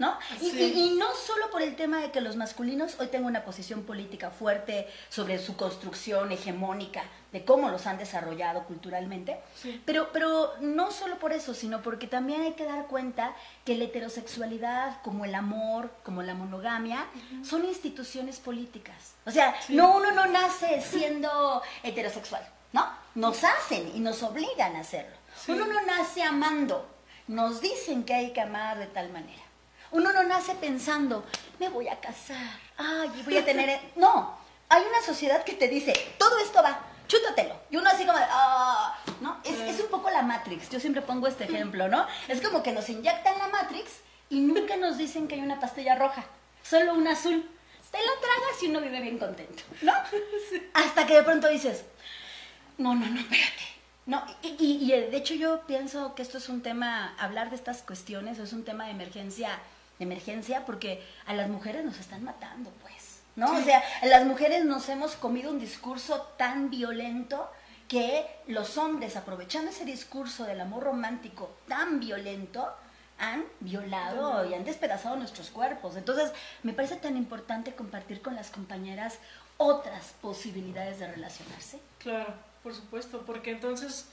¿no? 0.00 0.18
Y, 0.40 0.50
Sí. 0.50 0.58
y- 0.58 0.80
y 0.80 0.90
no 0.96 1.14
solo 1.14 1.50
por 1.50 1.60
el 1.62 1.76
tema 1.76 2.00
de 2.00 2.10
que 2.10 2.22
los 2.22 2.34
masculinos 2.34 2.98
hoy 2.98 3.08
tengo 3.08 3.28
una 3.28 3.44
posición 3.44 3.82
política 3.84 4.30
fuerte 4.30 4.88
sobre 5.10 5.38
su 5.38 5.56
construcción 5.56 6.32
hegemónica, 6.32 7.02
de 7.32 7.44
cómo 7.44 7.68
los 7.68 7.86
han 7.86 7.98
desarrollado 7.98 8.64
culturalmente, 8.64 9.38
Sí. 9.54 9.80
pero, 9.84 10.08
pero 10.12 10.54
no 10.60 10.90
solo 10.90 11.18
por 11.18 11.32
eso, 11.34 11.52
sino 11.52 11.82
porque 11.82 12.06
también 12.06 12.40
hay 12.40 12.52
que 12.54 12.64
dar 12.64 12.86
cuenta 12.86 13.36
que 13.66 13.76
la 13.76 13.84
heterosexualidad, 13.84 15.02
como 15.02 15.26
el 15.26 15.34
amor, 15.34 15.90
como 16.02 16.22
la 16.22 16.32
monogamia, 16.34 17.06
son 17.44 17.64
instituciones 17.66 18.38
políticas. 18.40 19.12
O 19.26 19.30
sea, 19.30 19.54
Sí. 19.66 19.74
no 19.76 19.96
uno 19.98 20.12
no 20.12 20.24
nace 20.26 20.80
siendo 20.80 21.60
heterosexual, 21.82 22.42
¿no? 22.72 22.88
Nos 23.14 23.44
hacen 23.44 23.92
y 23.94 24.00
nos 24.00 24.22
obligan 24.22 24.76
a 24.76 24.80
hacerlo. 24.80 25.14
Uno 25.46 25.66
no 25.66 25.82
nace 25.82 26.22
amando, 26.22 26.88
nos 27.28 27.60
dicen 27.60 28.02
que 28.04 28.14
hay 28.14 28.32
que 28.32 28.40
amar 28.40 28.78
de 28.78 28.86
tal 28.86 29.10
manera. 29.12 29.42
Uno 29.92 30.12
no 30.12 30.22
nace 30.22 30.54
pensando, 30.54 31.24
me 31.58 31.68
voy 31.68 31.88
a 31.88 32.00
casar, 32.00 32.58
ay, 32.78 33.10
y 33.18 33.22
voy 33.22 33.36
a 33.36 33.44
tener... 33.44 33.80
No, 33.96 34.38
hay 34.68 34.82
una 34.84 35.02
sociedad 35.02 35.44
que 35.44 35.54
te 35.54 35.68
dice, 35.68 35.92
todo 36.16 36.38
esto 36.38 36.62
va, 36.62 36.80
chútatelo. 37.08 37.54
Y 37.70 37.76
uno 37.76 37.90
así 37.90 38.06
como, 38.06 38.18
ah, 38.18 38.96
¿no? 39.20 39.38
Es, 39.44 39.58
es, 39.58 39.80
un 39.80 39.90
poco 39.90 40.10
la 40.10 40.22
Matrix. 40.22 40.70
Yo 40.70 40.78
siempre 40.78 41.02
pongo 41.02 41.26
este 41.26 41.44
ejemplo, 41.44 41.88
¿no? 41.88 42.06
Es 42.28 42.40
como 42.40 42.62
que 42.62 42.72
nos 42.72 42.88
inyectan 42.88 43.36
la 43.38 43.48
Matrix 43.48 44.00
y 44.30 44.40
nunca 44.40 44.76
nos 44.76 44.96
dicen 44.96 45.26
que 45.26 45.34
hay 45.34 45.40
una 45.40 45.58
pastilla 45.58 45.96
roja, 45.96 46.24
solo 46.62 46.94
una 46.94 47.12
azul. 47.12 47.48
Te 47.90 47.98
lo 47.98 48.12
tragas 48.20 48.62
y 48.62 48.68
uno 48.68 48.80
vive 48.80 49.00
bien 49.00 49.18
contento, 49.18 49.64
¿no? 49.82 49.92
Hasta 50.74 51.06
que 51.06 51.14
de 51.14 51.22
pronto 51.24 51.48
dices, 51.48 51.84
no, 52.78 52.94
no, 52.94 53.06
no, 53.06 53.20
espérate. 53.20 53.70
No, 54.06 54.24
y, 54.42 54.56
y, 54.58 54.90
de 54.90 55.16
hecho 55.16 55.34
yo 55.34 55.66
pienso 55.66 56.14
que 56.14 56.22
esto 56.22 56.38
es 56.38 56.48
un 56.48 56.62
tema, 56.62 57.14
hablar 57.18 57.50
de 57.50 57.56
estas 57.56 57.82
cuestiones 57.82 58.38
es 58.38 58.52
un 58.52 58.64
tema 58.64 58.86
de 58.86 58.92
emergencia, 58.92 59.58
de 60.00 60.04
emergencia 60.06 60.64
porque 60.64 61.04
a 61.26 61.34
las 61.34 61.48
mujeres 61.48 61.84
nos 61.84 62.00
están 62.00 62.24
matando, 62.24 62.72
pues, 62.82 63.20
¿no? 63.36 63.52
O 63.52 63.62
sea, 63.62 63.82
a 64.02 64.06
las 64.06 64.26
mujeres 64.26 64.64
nos 64.64 64.88
hemos 64.88 65.14
comido 65.14 65.52
un 65.52 65.60
discurso 65.60 66.22
tan 66.36 66.70
violento 66.70 67.48
que 67.86 68.26
los 68.46 68.78
hombres, 68.78 69.16
aprovechando 69.16 69.70
ese 69.70 69.84
discurso 69.84 70.44
del 70.44 70.60
amor 70.60 70.84
romántico 70.84 71.54
tan 71.68 72.00
violento, 72.00 72.72
han 73.18 73.44
violado 73.60 74.48
y 74.48 74.54
han 74.54 74.64
despedazado 74.64 75.16
nuestros 75.16 75.50
cuerpos. 75.50 75.96
Entonces, 75.96 76.32
me 76.62 76.72
parece 76.72 76.96
tan 76.96 77.16
importante 77.16 77.74
compartir 77.74 78.22
con 78.22 78.34
las 78.34 78.50
compañeras 78.50 79.18
otras 79.58 80.14
posibilidades 80.22 80.98
de 80.98 81.12
relacionarse. 81.12 81.80
Claro, 81.98 82.32
por 82.62 82.74
supuesto, 82.74 83.24
porque 83.26 83.50
entonces 83.50 84.06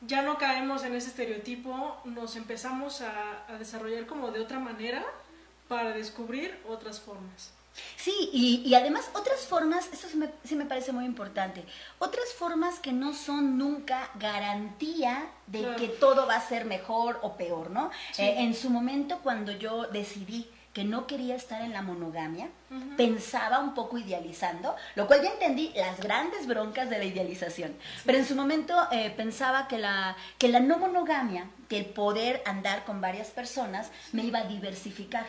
ya 0.00 0.22
no 0.22 0.38
caemos 0.38 0.84
en 0.84 0.94
ese 0.94 1.08
estereotipo, 1.08 2.00
nos 2.04 2.36
empezamos 2.36 3.02
a, 3.02 3.44
a 3.46 3.58
desarrollar 3.58 4.06
como 4.06 4.30
de 4.30 4.40
otra 4.40 4.58
manera 4.58 5.04
para 5.68 5.92
descubrir 5.92 6.58
otras 6.68 7.00
formas. 7.00 7.50
Sí, 7.96 8.30
y, 8.32 8.74
además 8.74 9.10
otras 9.14 9.40
formas, 9.40 9.88
eso 9.92 10.08
sí 10.44 10.56
me, 10.56 10.64
parece 10.64 10.92
muy 10.92 11.04
importante, 11.04 11.62
otras 11.98 12.32
formas 12.32 12.78
que 12.78 12.92
no 12.92 13.12
son 13.12 13.58
nunca 13.58 14.10
garantía 14.14 15.26
de 15.46 15.76
que 15.76 15.88
todo 15.88 16.26
va 16.26 16.36
a 16.36 16.40
ser 16.40 16.64
mejor 16.64 17.18
o 17.22 17.36
peor, 17.36 17.70
¿no? 17.70 17.90
Eh, 18.16 18.36
en 18.38 18.54
su 18.54 18.70
momento 18.70 19.18
cuando 19.22 19.52
yo 19.52 19.86
decidí 19.88 20.48
que 20.72 20.84
no 20.84 21.06
quería 21.06 21.34
estar 21.34 21.62
en 21.62 21.72
la 21.72 21.80
monogamia, 21.80 22.50
pensaba 22.98 23.60
un 23.60 23.72
poco 23.72 23.96
idealizando, 23.96 24.76
lo 24.94 25.06
cual 25.06 25.22
ya 25.22 25.30
entendí 25.30 25.72
las 25.74 26.00
grandes 26.00 26.46
broncas 26.46 26.90
de 26.90 26.98
la 26.98 27.04
idealización, 27.04 27.74
pero 28.04 28.18
en 28.18 28.26
su 28.26 28.36
momento 28.36 28.76
eh, 28.92 29.10
pensaba 29.16 29.68
que 29.68 29.78
la, 29.78 30.18
que 30.36 30.48
la 30.48 30.60
no 30.60 30.76
monogamia, 30.76 31.48
que 31.70 31.78
el 31.78 31.86
poder 31.86 32.42
andar 32.44 32.84
con 32.84 33.00
varias 33.00 33.28
personas, 33.28 33.90
me 34.12 34.24
iba 34.24 34.40
a 34.40 34.44
diversificar. 34.44 35.24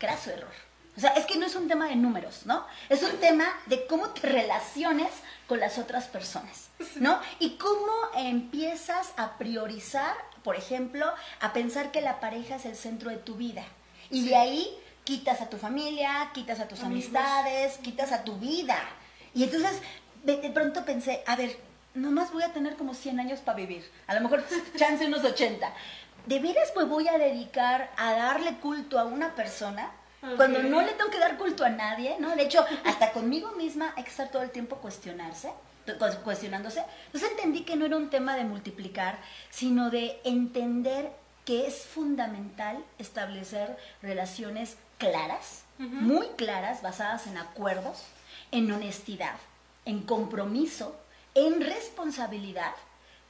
Graso 0.00 0.30
error 0.30 0.70
o 0.96 1.00
sea, 1.00 1.12
es 1.12 1.24
que 1.24 1.38
no 1.38 1.46
es 1.46 1.54
un 1.54 1.68
tema 1.68 1.88
de 1.88 1.96
números, 1.96 2.46
¿no? 2.46 2.66
Es 2.88 3.02
un 3.02 3.16
tema 3.20 3.46
de 3.66 3.86
cómo 3.86 4.10
te 4.10 4.28
relaciones 4.28 5.08
con 5.46 5.60
las 5.60 5.78
otras 5.78 6.08
personas, 6.08 6.68
¿no? 6.96 7.18
Y 7.38 7.56
cómo 7.56 7.92
empiezas 8.16 9.12
a 9.16 9.38
priorizar, 9.38 10.14
por 10.42 10.56
ejemplo, 10.56 11.06
a 11.40 11.52
pensar 11.52 11.90
que 11.90 12.00
la 12.00 12.20
pareja 12.20 12.56
es 12.56 12.66
el 12.66 12.76
centro 12.76 13.08
de 13.08 13.16
tu 13.16 13.36
vida. 13.36 13.64
Y 14.10 14.28
de 14.28 14.36
ahí 14.36 14.68
quitas 15.04 15.40
a 15.40 15.48
tu 15.48 15.56
familia, 15.56 16.30
quitas 16.34 16.60
a 16.60 16.68
tus 16.68 16.82
amistades, 16.82 17.78
quitas 17.78 18.12
a 18.12 18.24
tu 18.24 18.36
vida. 18.36 18.78
Y 19.32 19.44
entonces 19.44 19.80
de, 20.24 20.36
pronto 20.52 20.84
pensé, 20.84 21.22
a 21.26 21.36
ver, 21.36 21.56
nomás 21.94 22.32
voy 22.32 22.42
a 22.42 22.52
tener 22.52 22.76
como 22.76 22.94
100 22.94 23.20
años 23.20 23.40
para 23.40 23.56
vivir. 23.56 23.88
A 24.06 24.14
lo 24.14 24.20
mejor 24.20 24.44
chance 24.76 25.06
unos 25.06 25.24
80. 25.24 25.72
¿De 26.26 26.38
veras 26.38 26.72
me 26.76 26.84
voy 26.84 27.08
a 27.08 27.18
dedicar 27.18 27.90
a 27.96 28.12
darle 28.12 28.56
culto 28.58 28.98
a 28.98 29.04
una 29.04 29.34
persona? 29.34 29.90
Cuando 30.36 30.62
no 30.62 30.82
le 30.82 30.92
tengo 30.92 31.10
que 31.10 31.18
dar 31.18 31.38
culto 31.38 31.64
a 31.64 31.70
nadie, 31.70 32.16
¿no? 32.18 32.36
De 32.36 32.42
hecho, 32.42 32.64
hasta 32.84 33.12
conmigo 33.12 33.52
misma 33.52 33.94
hay 33.96 34.04
que 34.04 34.10
estar 34.10 34.30
todo 34.30 34.42
el 34.42 34.50
tiempo 34.50 34.76
cuestionarse, 34.76 35.50
cuestionándose. 36.22 36.84
Entonces 37.06 37.30
entendí 37.30 37.62
que 37.62 37.76
no 37.76 37.86
era 37.86 37.96
un 37.96 38.10
tema 38.10 38.36
de 38.36 38.44
multiplicar, 38.44 39.18
sino 39.48 39.88
de 39.90 40.20
entender 40.24 41.10
que 41.46 41.66
es 41.66 41.86
fundamental 41.86 42.84
establecer 42.98 43.78
relaciones 44.02 44.76
claras, 44.98 45.64
muy 45.78 46.26
claras, 46.36 46.82
basadas 46.82 47.26
en 47.26 47.38
acuerdos, 47.38 48.04
en 48.52 48.70
honestidad, 48.70 49.36
en 49.86 50.02
compromiso, 50.02 50.94
en 51.34 51.62
responsabilidad 51.62 52.74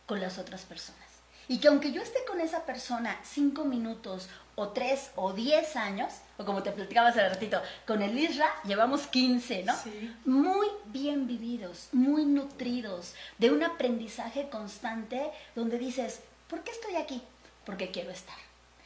con 0.07 0.21
las 0.21 0.39
otras 0.39 0.63
personas. 0.63 1.10
Y 1.51 1.59
que 1.59 1.67
aunque 1.67 1.91
yo 1.91 2.01
esté 2.01 2.25
con 2.29 2.41
esa 2.41 2.65
persona 2.65 3.19
cinco 3.25 3.65
minutos 3.65 4.29
o 4.55 4.69
tres 4.69 5.11
o 5.17 5.33
diez 5.33 5.75
años, 5.75 6.13
o 6.37 6.45
como 6.45 6.63
te 6.63 6.71
platicaba 6.71 7.09
hace 7.09 7.29
ratito, 7.29 7.61
con 7.89 8.03
el 8.03 8.17
Isra 8.17 8.49
llevamos 8.63 9.09
15, 9.09 9.65
¿no? 9.65 9.75
Sí. 9.77 10.15
Muy 10.27 10.69
bien 10.85 11.27
vividos, 11.27 11.89
muy 11.91 12.25
nutridos, 12.25 13.15
de 13.39 13.51
un 13.51 13.65
aprendizaje 13.65 14.49
constante 14.49 15.33
donde 15.57 15.77
dices, 15.81 16.21
¿por 16.47 16.61
qué 16.63 16.71
estoy 16.71 16.95
aquí? 16.95 17.21
Porque 17.67 17.91
quiero 17.91 18.13
estar. 18.13 18.39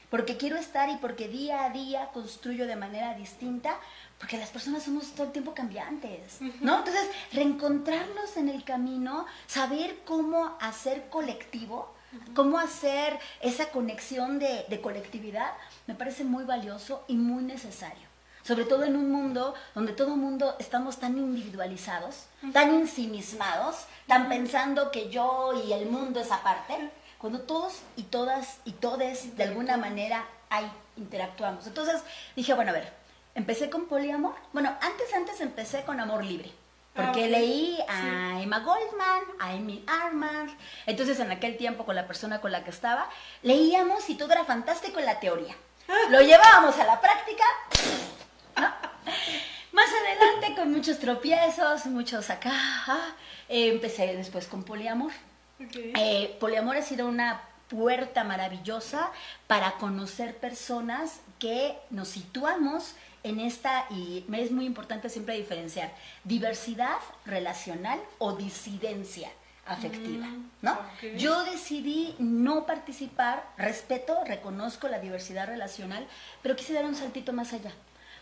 Porque 0.08 0.38
quiero 0.38 0.56
estar 0.56 0.88
y 0.88 0.96
porque 0.96 1.28
día 1.28 1.66
a 1.66 1.68
día 1.68 2.08
construyo 2.14 2.66
de 2.66 2.76
manera 2.76 3.12
distinta, 3.12 3.78
porque 4.18 4.38
las 4.38 4.48
personas 4.48 4.84
somos 4.84 5.12
todo 5.12 5.26
el 5.26 5.32
tiempo 5.32 5.52
cambiantes, 5.52 6.40
¿no? 6.62 6.78
Entonces, 6.78 7.10
reencontrarnos 7.30 8.38
en 8.38 8.48
el 8.48 8.64
camino, 8.64 9.26
saber 9.46 9.98
cómo 10.06 10.56
hacer 10.62 11.10
colectivo, 11.10 11.93
Cómo 12.34 12.58
hacer 12.58 13.18
esa 13.40 13.70
conexión 13.70 14.38
de, 14.38 14.80
colectividad 14.82 15.52
me 15.86 15.94
parece 15.94 16.24
muy 16.24 16.44
valioso 16.44 17.04
y 17.08 17.14
muy 17.16 17.44
necesario. 17.44 18.08
Sobre 18.42 18.64
todo 18.64 18.84
en 18.84 18.96
un 18.96 19.10
mundo 19.10 19.54
donde 19.74 19.92
todo 19.92 20.14
el 20.14 20.20
mundo 20.20 20.54
estamos 20.58 20.98
tan 20.98 21.16
individualizados, 21.16 22.26
tan 22.52 22.70
ensimismados, 22.74 23.86
tan 24.06 24.28
pensando 24.28 24.90
que 24.90 25.08
yo 25.08 25.52
y 25.66 25.72
el 25.72 25.86
mundo 25.86 26.20
es 26.20 26.30
aparte, 26.30 26.90
cuando 27.18 27.40
todos 27.40 27.80
y 27.96 28.02
todas 28.02 28.58
y 28.66 28.72
todes 28.72 29.34
de 29.36 29.44
alguna 29.44 29.78
manera 29.78 30.26
hay, 30.50 30.70
interactuamos. 30.98 31.66
Entonces 31.66 32.02
dije, 32.36 32.52
bueno, 32.52 32.70
a 32.70 32.74
ver, 32.74 32.92
empecé 33.34 33.70
con 33.70 33.86
poliamor. 33.86 34.34
Bueno, 34.52 34.76
antes, 34.82 35.14
antes 35.14 35.40
empecé 35.40 35.84
con 35.84 36.00
amor 36.00 36.22
libre. 36.22 36.52
Porque 36.94 37.24
ah, 37.24 37.28
leí 37.28 37.78
a 37.88 38.40
Emma 38.40 38.60
Goldman, 38.60 39.22
a 39.40 39.50
Amy 39.50 39.84
Armand. 39.86 40.50
Entonces, 40.86 41.18
en 41.18 41.30
aquel 41.30 41.56
tiempo, 41.56 41.84
con 41.84 41.96
la 41.96 42.06
persona 42.06 42.40
con 42.40 42.52
la 42.52 42.62
que 42.62 42.70
estaba, 42.70 43.08
leíamos 43.42 44.08
y 44.10 44.14
todo 44.14 44.32
era 44.32 44.44
fantástico 44.44 45.00
en 45.00 45.06
la 45.06 45.18
teoría. 45.18 45.56
Ah. 45.88 46.08
Lo 46.10 46.20
llevábamos 46.20 46.78
a 46.78 46.84
la 46.84 47.00
práctica. 47.00 47.44
Más 49.72 49.88
adelante, 49.88 50.54
con 50.54 50.72
muchos 50.72 51.00
tropiezos, 51.00 51.86
muchos 51.86 52.30
acá. 52.30 52.52
Eh, 53.48 53.68
empecé 53.68 54.16
después 54.16 54.46
con 54.46 54.62
poliamor. 54.62 55.12
Eh, 55.58 56.36
poliamor 56.38 56.76
ha 56.76 56.82
sido 56.82 57.08
una 57.08 57.42
puerta 57.68 58.24
maravillosa 58.24 59.10
para 59.46 59.72
conocer 59.72 60.36
personas 60.36 61.20
que 61.38 61.76
nos 61.90 62.08
situamos 62.08 62.94
en 63.22 63.40
esta, 63.40 63.86
y 63.90 64.24
me 64.28 64.42
es 64.42 64.50
muy 64.50 64.66
importante 64.66 65.08
siempre 65.08 65.36
diferenciar, 65.36 65.92
diversidad 66.24 66.98
relacional 67.24 67.98
o 68.18 68.34
disidencia 68.34 69.30
afectiva, 69.66 70.26
mm, 70.26 70.50
¿no? 70.60 70.78
Yo 71.16 71.42
decidí 71.44 72.14
no 72.18 72.66
participar, 72.66 73.44
respeto, 73.56 74.22
reconozco 74.26 74.88
la 74.88 74.98
diversidad 74.98 75.46
relacional, 75.46 76.06
pero 76.42 76.54
quise 76.54 76.74
dar 76.74 76.84
un 76.84 76.94
saltito 76.94 77.32
más 77.32 77.54
allá, 77.54 77.72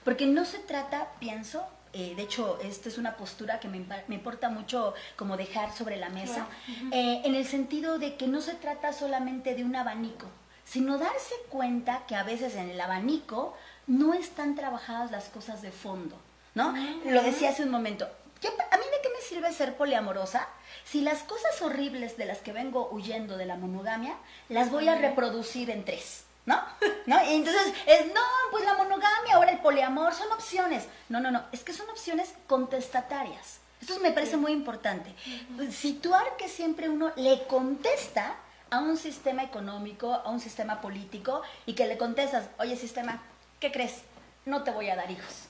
porque 0.05 0.27
no 0.27 0.45
se 0.45 0.61
trata, 0.61 1.09
pienso, 1.19 1.67
eh, 1.93 2.15
de 2.17 2.23
hecho, 2.23 2.59
esta 2.63 2.89
es 2.89 2.97
una 2.97 3.17
postura 3.17 3.61
que 3.61 3.69
me, 3.69 3.85
importa 4.09 4.49
mucho 4.49 4.95
como 5.17 5.37
dejar 5.37 5.73
sobre 5.73 5.97
la 5.97 6.09
mesa, 6.09 6.47
eh, 6.91 7.23
en 7.25 7.35
el 7.35 7.47
sentido 7.47 7.99
de 7.99 8.17
que 8.17 8.27
no 8.27 8.41
se 8.41 8.55
trata 8.55 8.93
solamente 8.93 9.55
de 9.55 9.65
un 9.65 9.77
abanico, 9.77 10.27
sino 10.65 10.97
darse 10.97 11.35
cuenta 11.51 12.05
que 12.07 12.15
a 12.15 12.23
veces 12.23 12.55
en 12.55 12.71
el 12.71 12.81
abanico 12.81 13.55
no 13.87 14.15
están 14.15 14.55
trabajadas 14.55 15.11
las 15.11 15.29
cosas 15.29 15.61
de 15.61 15.71
fondo, 15.71 16.17
¿no? 16.55 16.75
Lo 17.05 17.23
decía 17.23 17.51
hace 17.51 17.65
un 17.65 17.71
momento. 17.71 18.09
¿A 18.45 18.77
mí 18.77 18.85
de 18.85 19.03
qué 19.03 19.09
me 19.15 19.21
sirve 19.21 19.53
ser 19.53 19.77
poliamorosa 19.77 20.49
si 20.85 21.01
las 21.01 21.23
cosas 21.23 21.61
horribles 21.63 22.17
de 22.17 22.27
las 22.27 22.39
que 22.39 22.53
vengo 22.53 22.89
huyendo 22.91 23.37
de 23.37 23.47
la 23.47 23.57
monogamia 23.57 24.17
las 24.49 24.71
voy 24.71 24.89
a 24.89 24.97
reproducir 24.97 25.71
en 25.71 25.85
tres? 25.85 26.25
¿No? 26.45 26.61
¿No? 27.07 27.23
Y 27.25 27.35
entonces 27.35 27.73
es, 27.87 28.07
no, 28.07 28.21
pues 28.51 28.65
la 28.65 28.75
monogamia, 28.75 29.02
poliamor, 29.63 30.15
son 30.15 30.31
opciones. 30.33 30.87
No, 31.09 31.21
no, 31.21 31.31
no, 31.31 31.45
es 31.53 31.65
que 31.65 31.73
son 31.73 31.89
opciones 31.91 32.35
contestatarias. 32.47 33.61
Esto 33.81 33.99
me 34.01 34.13
parece 34.13 34.37
muy 34.37 34.53
importante. 34.53 35.15
Situar 35.71 36.37
que 36.37 36.49
siempre 36.49 36.89
uno 36.89 37.13
le 37.17 37.47
contesta 37.47 38.37
a 38.71 38.79
un 38.81 38.97
sistema 38.97 39.43
económico, 39.43 40.13
a 40.13 40.29
un 40.31 40.41
sistema 40.41 40.81
político, 40.81 41.43
y 41.67 41.75
que 41.75 41.87
le 41.87 41.99
contestas, 41.99 42.49
oye 42.59 42.77
sistema, 42.77 43.21
¿qué 43.61 43.73
crees? 43.73 44.03
No 44.47 44.63
te 44.63 44.71
voy 44.71 44.89
a 44.89 44.97
dar 44.97 45.11
hijos. 45.11 45.49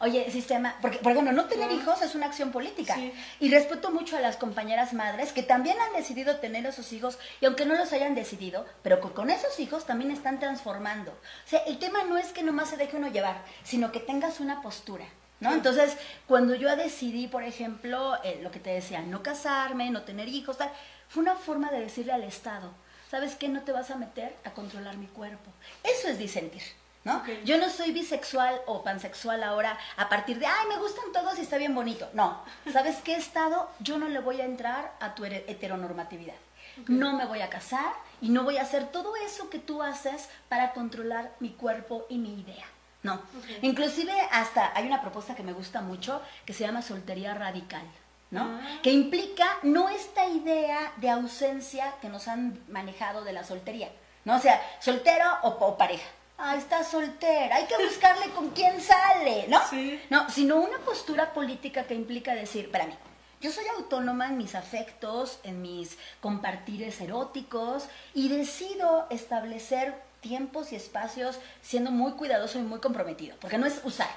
Oye, 0.00 0.30
sistema, 0.30 0.76
porque, 0.80 0.98
por 0.98 1.12
ejemplo, 1.12 1.32
no 1.32 1.46
tener 1.46 1.70
hijos 1.70 2.02
es 2.02 2.14
una 2.14 2.26
acción 2.26 2.50
política. 2.50 2.96
Y 3.40 3.50
respeto 3.50 3.90
mucho 3.90 4.16
a 4.16 4.20
las 4.20 4.36
compañeras 4.36 4.92
madres 4.92 5.32
que 5.32 5.42
también 5.42 5.76
han 5.80 5.92
decidido 5.92 6.36
tener 6.36 6.66
a 6.66 6.72
sus 6.72 6.92
hijos, 6.92 7.18
y 7.40 7.46
aunque 7.46 7.64
no 7.64 7.74
los 7.74 7.92
hayan 7.92 8.14
decidido, 8.14 8.66
pero 8.82 9.00
con, 9.00 9.30
esos 9.30 9.58
hijos 9.60 9.86
también 9.86 10.10
están 10.10 10.40
transformando. 10.40 11.12
O 11.12 11.48
sea, 11.48 11.60
el 11.60 11.78
tema 11.78 12.04
no 12.04 12.18
es 12.18 12.32
que 12.32 12.42
nomás 12.42 12.70
se 12.70 12.76
deje 12.76 12.96
uno 12.96 13.08
llevar, 13.08 13.42
sino 13.62 13.92
que 13.92 14.00
tengas 14.00 14.40
una 14.40 14.62
postura. 14.62 15.06
¿no? 15.40 15.52
Entonces, 15.52 15.96
cuando 16.26 16.54
yo 16.54 16.74
decidí, 16.76 17.28
por 17.28 17.42
ejemplo, 17.42 18.16
eh, 18.24 18.40
lo 18.42 18.50
que 18.50 18.60
te 18.60 18.70
decía, 18.70 19.00
no 19.02 19.22
casarme, 19.22 19.90
no 19.90 20.02
tener 20.02 20.28
hijos, 20.28 20.58
tal, 20.58 20.70
fue 21.08 21.22
una 21.22 21.36
forma 21.36 21.70
de 21.70 21.80
decirle 21.80 22.12
al 22.12 22.24
Estado, 22.24 22.72
¿sabes 23.10 23.34
qué? 23.34 23.48
No 23.48 23.62
te 23.62 23.72
vas 23.72 23.90
a 23.90 23.96
meter 23.96 24.34
a 24.44 24.52
controlar 24.52 24.96
mi 24.96 25.06
cuerpo. 25.06 25.50
Eso 25.82 26.08
es 26.08 26.18
disentir. 26.18 26.62
¿No? 27.04 27.22
Yo 27.44 27.58
no 27.58 27.68
soy 27.68 27.92
bisexual 27.92 28.62
o 28.66 28.82
pansexual 28.82 29.42
ahora 29.42 29.78
a 29.96 30.08
partir 30.08 30.38
de, 30.38 30.46
ay, 30.46 30.68
me 30.68 30.78
gustan 30.78 31.12
todos 31.12 31.38
y 31.38 31.42
está 31.42 31.58
bien 31.58 31.74
bonito. 31.74 32.08
No, 32.14 32.42
¿sabes 32.72 32.96
qué 33.04 33.14
estado? 33.14 33.68
Yo 33.80 33.98
no 33.98 34.08
le 34.08 34.20
voy 34.20 34.40
a 34.40 34.46
entrar 34.46 34.94
a 35.00 35.14
tu 35.14 35.24
heteronormatividad. 35.26 36.34
No 36.88 37.12
me 37.12 37.26
voy 37.26 37.40
a 37.40 37.50
casar 37.50 37.92
y 38.20 38.30
no 38.30 38.42
voy 38.42 38.56
a 38.56 38.62
hacer 38.62 38.90
todo 38.90 39.14
eso 39.16 39.50
que 39.50 39.58
tú 39.58 39.82
haces 39.82 40.28
para 40.48 40.72
controlar 40.72 41.32
mi 41.40 41.50
cuerpo 41.50 42.06
y 42.08 42.18
mi 42.18 42.40
idea. 42.40 42.64
No. 43.02 43.20
Inclusive 43.60 44.12
hasta 44.32 44.72
hay 44.74 44.86
una 44.86 45.02
propuesta 45.02 45.34
que 45.34 45.42
me 45.42 45.52
gusta 45.52 45.82
mucho 45.82 46.22
que 46.46 46.54
se 46.54 46.64
llama 46.64 46.80
soltería 46.80 47.34
radical. 47.34 47.82
¿no? 48.30 48.42
Ah. 48.42 48.80
Que 48.82 48.90
implica 48.90 49.44
no 49.62 49.88
esta 49.88 50.26
idea 50.26 50.92
de 50.96 51.10
ausencia 51.10 51.94
que 52.00 52.08
nos 52.08 52.26
han 52.28 52.58
manejado 52.68 53.22
de 53.22 53.32
la 53.32 53.44
soltería, 53.44 53.90
¿no? 54.24 54.36
O 54.36 54.40
sea, 54.40 54.60
soltero 54.80 55.24
o, 55.42 55.78
pareja. 55.78 56.08
Ah, 56.36 56.56
está 56.56 56.82
soltera, 56.82 57.56
hay 57.56 57.66
que 57.66 57.82
buscarle 57.84 58.30
con 58.30 58.50
quién 58.50 58.80
sale, 58.80 59.46
¿no? 59.48 59.60
Sí. 59.70 60.00
No, 60.10 60.28
sino 60.28 60.56
una 60.56 60.78
postura 60.78 61.32
política 61.32 61.84
que 61.84 61.94
implica 61.94 62.34
decir, 62.34 62.70
para 62.70 62.86
mí, 62.86 62.94
yo 63.40 63.52
soy 63.52 63.64
autónoma 63.76 64.28
en 64.28 64.38
mis 64.38 64.54
afectos, 64.54 65.38
en 65.44 65.62
mis 65.62 65.96
compartires 66.20 67.00
eróticos 67.00 67.84
y 68.14 68.28
decido 68.28 69.06
establecer 69.10 69.94
tiempos 70.20 70.72
y 70.72 70.76
espacios 70.76 71.38
siendo 71.62 71.90
muy 71.90 72.12
cuidadoso 72.12 72.58
y 72.58 72.62
muy 72.62 72.80
comprometido, 72.80 73.36
porque 73.40 73.58
no 73.58 73.66
es 73.66 73.80
usar. 73.84 74.08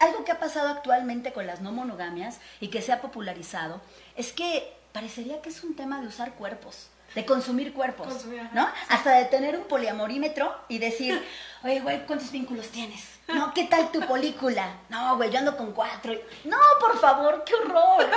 Algo 0.00 0.24
que 0.24 0.32
ha 0.32 0.40
pasado 0.40 0.68
actualmente 0.68 1.32
con 1.32 1.46
las 1.46 1.60
no 1.60 1.72
monogamias 1.72 2.38
y 2.58 2.68
que 2.68 2.82
se 2.82 2.92
ha 2.92 3.00
popularizado 3.00 3.80
es 4.16 4.32
que 4.32 4.74
parecería 4.92 5.40
que 5.40 5.50
es 5.50 5.62
un 5.62 5.76
tema 5.76 6.00
de 6.00 6.08
usar 6.08 6.32
cuerpos, 6.34 6.88
de 7.14 7.24
consumir 7.24 7.72
cuerpos, 7.72 8.24
¿no? 8.52 8.68
Hasta 8.88 9.12
de 9.12 9.24
tener 9.26 9.56
un 9.56 9.64
poliamorímetro 9.64 10.54
y 10.68 10.78
decir, 10.78 11.24
oye, 11.64 11.80
güey, 11.80 12.06
¿cuántos 12.06 12.30
vínculos 12.30 12.68
tienes? 12.68 13.02
No, 13.28 13.52
¿qué 13.54 13.64
tal 13.64 13.90
tu 13.92 14.00
película? 14.00 14.76
No, 14.88 15.16
güey, 15.16 15.30
yo 15.30 15.38
ando 15.38 15.56
con 15.56 15.72
cuatro. 15.72 16.12
No, 16.44 16.56
por 16.80 16.98
favor, 16.98 17.44
qué 17.44 17.54
horror, 17.54 18.04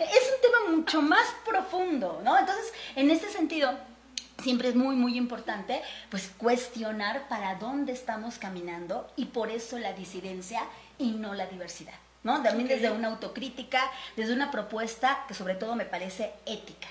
Es 0.00 0.32
un 0.34 0.40
tema 0.42 0.76
mucho 0.76 1.02
más 1.02 1.26
profundo, 1.44 2.20
¿no? 2.24 2.38
Entonces, 2.38 2.72
en 2.96 3.10
este 3.10 3.28
sentido, 3.30 3.72
siempre 4.42 4.68
es 4.68 4.74
muy, 4.74 4.96
muy 4.96 5.16
importante, 5.16 5.82
pues 6.10 6.30
cuestionar 6.36 7.28
para 7.28 7.56
dónde 7.56 7.92
estamos 7.92 8.38
caminando 8.38 9.10
y 9.16 9.26
por 9.26 9.50
eso 9.50 9.78
la 9.78 9.92
disidencia 9.92 10.62
y 10.98 11.12
no 11.12 11.34
la 11.34 11.46
diversidad, 11.46 11.94
¿no? 12.22 12.42
También 12.42 12.68
desde 12.68 12.90
una 12.90 13.08
autocrítica, 13.08 13.90
desde 14.16 14.32
una 14.32 14.50
propuesta 14.50 15.24
que 15.28 15.34
sobre 15.34 15.54
todo 15.54 15.76
me 15.76 15.84
parece 15.84 16.32
ética, 16.46 16.88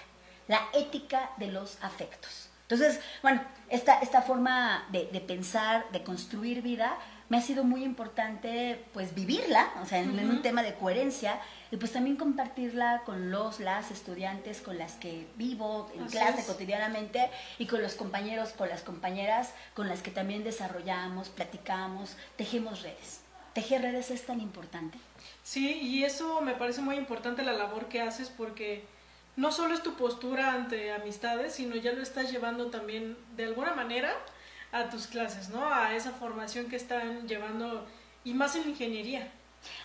la 0.47 0.62
ética 0.73 1.31
de 1.38 1.47
los 1.47 1.77
afectos. 1.81 2.50
Entonces, 2.63 3.00
bueno, 3.21 3.41
esta, 3.69 4.00
esta 4.00 4.21
forma 4.21 4.85
de, 4.91 5.07
de 5.12 5.19
pensar, 5.19 5.85
de 5.91 6.03
construir 6.03 6.62
vida, 6.62 6.97
me 7.33 7.39
ha 7.39 7.41
sido 7.41 7.63
muy 7.63 7.83
importante 7.83 8.85
pues 8.93 9.15
vivirla, 9.15 9.71
o 9.81 9.88
sea, 9.88 10.00
en, 10.00 10.19
un 10.29 10.41
tema 10.43 10.62
de 10.62 10.75
coherencia 10.75 11.39
y 11.71 11.77
pues 11.77 11.91
también 11.91 12.15
compartirla 12.15 13.01
con 13.05 13.31
los, 13.31 13.59
las 13.59 13.89
estudiantes 13.89 14.62
con 14.62 14.77
las 14.77 14.93
que 14.93 15.25
vivo 15.35 15.91
en 15.95 16.05
clase 16.07 16.45
cotidianamente 16.45 17.31
y 17.57 17.65
con 17.65 17.81
los 17.81 17.95
compañeros, 17.95 18.50
con 18.50 18.69
las 18.69 18.81
compañeras 18.81 19.51
con 19.73 19.88
las 19.88 20.03
que 20.03 20.12
también 20.12 20.43
desarrollamos, 20.43 21.29
platicamos, 21.29 22.15
tejemos 22.35 22.83
redes. 22.83 23.21
Tejer 23.53 23.81
redes 23.81 24.12
es 24.12 24.25
tan 24.27 24.39
importante. 24.39 25.00
Sí, 25.43 25.79
y 25.81 26.03
eso 26.03 26.41
me 26.41 26.53
parece 26.53 26.81
muy 26.81 26.97
importante 26.97 27.41
la 27.43 27.53
labor 27.53 27.88
que 27.88 28.01
haces 28.01 28.29
porque 28.29 28.85
no 29.35 29.51
solo 29.51 29.73
es 29.73 29.83
tu 29.83 29.95
postura 29.95 30.53
ante 30.53 30.91
amistades, 30.91 31.55
sino 31.55 31.75
ya 31.75 31.93
lo 31.93 32.01
estás 32.01 32.31
llevando 32.31 32.67
también 32.67 33.17
de 33.36 33.45
alguna 33.45 33.73
manera 33.73 34.13
a 34.71 34.89
tus 34.89 35.08
clases, 35.08 35.49
¿no? 35.49 35.71
A 35.73 35.95
esa 35.95 36.12
formación 36.12 36.67
que 36.67 36.75
están 36.75 37.27
llevando 37.27 37.88
y 38.23 38.34
más 38.34 38.55
en 38.55 38.69
ingeniería. 38.69 39.31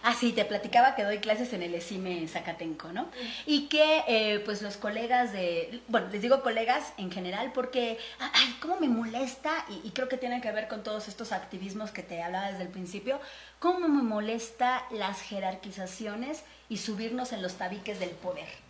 Ah, 0.03 0.15
sí, 0.15 0.33
te 0.33 0.45
platicaba 0.45 0.97
que 0.97 1.05
doy 1.05 1.19
clases 1.19 1.53
en 1.53 1.63
el 1.63 1.75
ESIME 1.75 2.27
Zacatenco, 2.27 2.93
¿no? 2.93 3.09
Y 3.47 3.69
que, 3.69 4.03
eh, 4.09 4.41
pues, 4.45 4.61
los 4.61 4.77
colegas 4.77 5.33
de, 5.33 5.83
bueno, 5.87 6.09
les 6.11 6.21
digo 6.21 6.43
colegas 6.43 6.93
en 6.97 7.13
general 7.13 7.53
porque, 7.53 7.97
ay, 8.19 8.57
cómo 8.61 8.81
me 8.81 8.89
molesta, 8.89 9.65
y, 9.69 9.87
y, 9.87 9.91
creo 9.93 10.09
que 10.09 10.17
tiene 10.17 10.41
que 10.41 10.51
ver 10.51 10.67
con 10.67 10.83
todos 10.83 11.07
estos 11.07 11.31
activismos 11.31 11.93
que 11.93 12.03
te 12.03 12.23
hablaba 12.23 12.51
desde 12.51 12.65
el 12.65 12.71
principio, 12.71 13.21
cómo 13.61 13.89
me 13.89 14.03
molesta 14.03 14.85
las 14.91 15.21
jerarquizaciones 15.23 16.43
y 16.69 16.79
subirnos 16.79 17.33
en 17.33 17.43
los 17.43 17.55
tabiques 17.55 18.01
del 18.01 18.11
poder. 18.11 18.68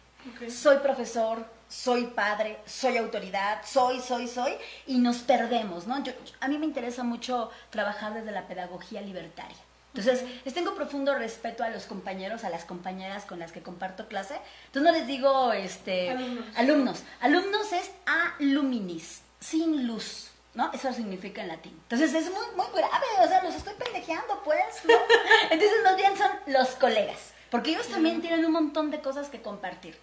Soy 0.50 0.78
profesor, 0.78 1.46
soy 1.68 2.06
padre, 2.06 2.58
soy 2.66 2.96
autoridad, 2.96 3.62
soy, 3.64 4.00
soy, 4.00 4.26
soy, 4.26 4.52
y 4.86 4.98
nos 4.98 5.18
perdemos, 5.18 5.86
¿no? 5.86 6.02
Yo, 6.02 6.12
a 6.40 6.48
mí 6.48 6.58
me 6.58 6.66
interesa 6.66 7.04
mucho 7.04 7.50
trabajar 7.70 8.14
desde 8.14 8.32
la 8.32 8.46
pedagogía 8.48 9.00
libertaria. 9.00 9.56
Entonces, 9.94 10.24
les 10.44 10.54
tengo 10.54 10.74
profundo 10.74 11.14
respeto 11.14 11.64
a 11.64 11.70
los 11.70 11.86
compañeros, 11.86 12.44
a 12.44 12.50
las 12.50 12.64
compañeras 12.64 13.24
con 13.24 13.38
las 13.38 13.52
que 13.52 13.62
comparto 13.62 14.06
clase. 14.06 14.36
Entonces 14.66 14.92
no 14.92 14.96
les 14.96 15.06
digo, 15.06 15.52
este, 15.52 16.10
alumnos. 16.54 17.02
Alumnos, 17.20 17.72
es 17.72 17.90
aluminis, 18.38 19.22
sin 19.40 19.86
luz. 19.86 20.30
¿no? 20.54 20.70
Eso 20.72 20.92
significa 20.92 21.42
en 21.42 21.48
latín. 21.48 21.78
Entonces 21.82 22.14
es 22.14 22.30
muy, 22.30 22.44
muy 22.56 22.66
grave, 22.74 23.06
o 23.20 23.28
sea, 23.28 23.42
los 23.42 23.54
estoy 23.54 23.74
pendejeando, 23.74 24.42
pues, 24.44 24.84
¿no? 24.84 24.94
Entonces, 25.50 25.78
más 25.84 25.96
bien 25.96 26.16
son 26.16 26.30
los 26.46 26.68
colegas, 26.70 27.32
porque 27.50 27.70
ellos 27.70 27.86
también 27.88 28.20
tienen 28.20 28.44
un 28.44 28.52
montón 28.52 28.90
de 28.90 29.00
cosas 29.00 29.28
que 29.28 29.40
compartir. 29.40 29.96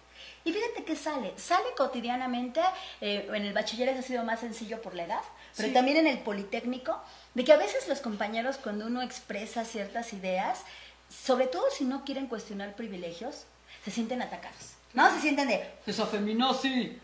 Y 0.46 0.52
fíjate 0.52 0.84
que 0.84 0.94
sale, 0.94 1.32
sale 1.36 1.66
cotidianamente, 1.76 2.60
eh, 3.00 3.28
en 3.34 3.44
el 3.44 3.52
bachiller 3.52 3.88
ha 3.88 4.00
sido 4.00 4.22
más 4.22 4.38
sencillo 4.38 4.80
por 4.80 4.94
la 4.94 5.02
edad, 5.02 5.22
pero 5.56 5.72
también 5.72 5.96
en 5.96 6.06
el 6.06 6.20
Politécnico, 6.20 7.02
de 7.34 7.42
que 7.42 7.52
a 7.52 7.56
veces 7.56 7.88
los 7.88 7.98
compañeros 7.98 8.56
cuando 8.56 8.86
uno 8.86 9.02
expresa 9.02 9.64
ciertas 9.64 10.12
ideas, 10.12 10.60
sobre 11.08 11.48
todo 11.48 11.64
si 11.72 11.84
no 11.84 12.04
quieren 12.04 12.28
cuestionar 12.28 12.76
privilegios, 12.76 13.46
se 13.84 13.90
sienten 13.90 14.22
atacados, 14.22 14.74
¿no? 14.94 15.12
Se 15.12 15.20
sienten 15.20 15.48
de, 15.48 15.68
esa 15.84 16.06
feminazi. 16.06 16.96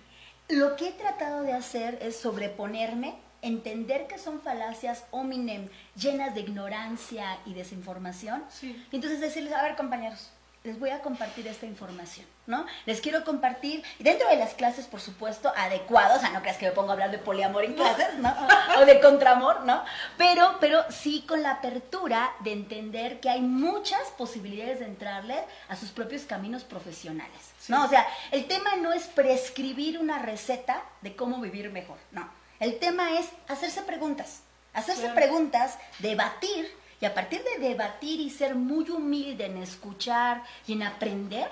Lo 0.48 0.76
que 0.76 0.90
he 0.90 0.92
tratado 0.92 1.42
de 1.42 1.52
hacer 1.52 1.98
es 2.00 2.14
sobreponerme 2.16 3.16
entender 3.42 4.06
que 4.06 4.18
son 4.18 4.40
falacias 4.40 5.04
hominem, 5.10 5.68
llenas 5.96 6.32
de 6.32 6.42
ignorancia 6.42 7.40
y 7.44 7.54
desinformación. 7.54 8.44
Sí. 8.48 8.86
Y 8.92 8.94
entonces 8.94 9.20
decirles, 9.20 9.52
a 9.52 9.64
ver 9.64 9.74
compañeros, 9.74 10.30
les 10.64 10.78
voy 10.78 10.90
a 10.90 11.00
compartir 11.00 11.46
esta 11.48 11.66
información, 11.66 12.24
¿no? 12.46 12.64
Les 12.86 13.00
quiero 13.00 13.24
compartir, 13.24 13.82
dentro 13.98 14.28
de 14.28 14.36
las 14.36 14.54
clases, 14.54 14.86
por 14.86 15.00
supuesto, 15.00 15.52
adecuados, 15.56 16.18
o 16.18 16.20
sea, 16.20 16.30
no 16.30 16.40
creas 16.40 16.56
que 16.56 16.66
me 16.66 16.72
pongo 16.72 16.90
a 16.90 16.92
hablar 16.92 17.10
de 17.10 17.18
poliamor 17.18 17.64
en 17.64 17.74
clases, 17.74 18.14
¿no? 18.18 18.32
O 18.78 18.84
de 18.84 19.00
contramor, 19.00 19.64
¿no? 19.64 19.84
Pero, 20.16 20.56
pero 20.60 20.84
sí 20.90 21.24
con 21.26 21.42
la 21.42 21.52
apertura 21.52 22.32
de 22.40 22.52
entender 22.52 23.20
que 23.20 23.28
hay 23.28 23.40
muchas 23.40 24.02
posibilidades 24.16 24.78
de 24.78 24.86
entrarle 24.86 25.44
a 25.68 25.76
sus 25.76 25.90
propios 25.90 26.22
caminos 26.22 26.62
profesionales, 26.62 27.52
¿no? 27.68 27.84
O 27.84 27.88
sea, 27.88 28.06
el 28.30 28.46
tema 28.46 28.76
no 28.76 28.92
es 28.92 29.06
prescribir 29.08 29.98
una 29.98 30.20
receta 30.20 30.82
de 31.00 31.16
cómo 31.16 31.40
vivir 31.40 31.70
mejor, 31.70 31.98
no. 32.12 32.28
El 32.60 32.78
tema 32.78 33.18
es 33.18 33.26
hacerse 33.48 33.82
preguntas, 33.82 34.42
hacerse 34.72 35.08
preguntas, 35.08 35.78
debatir, 35.98 36.72
y 37.02 37.04
a 37.04 37.14
partir 37.14 37.42
de 37.42 37.58
debatir 37.58 38.20
y 38.20 38.30
ser 38.30 38.54
muy 38.54 38.88
humilde 38.88 39.46
en 39.46 39.56
escuchar 39.56 40.44
y 40.68 40.74
en 40.74 40.84
aprender, 40.84 41.48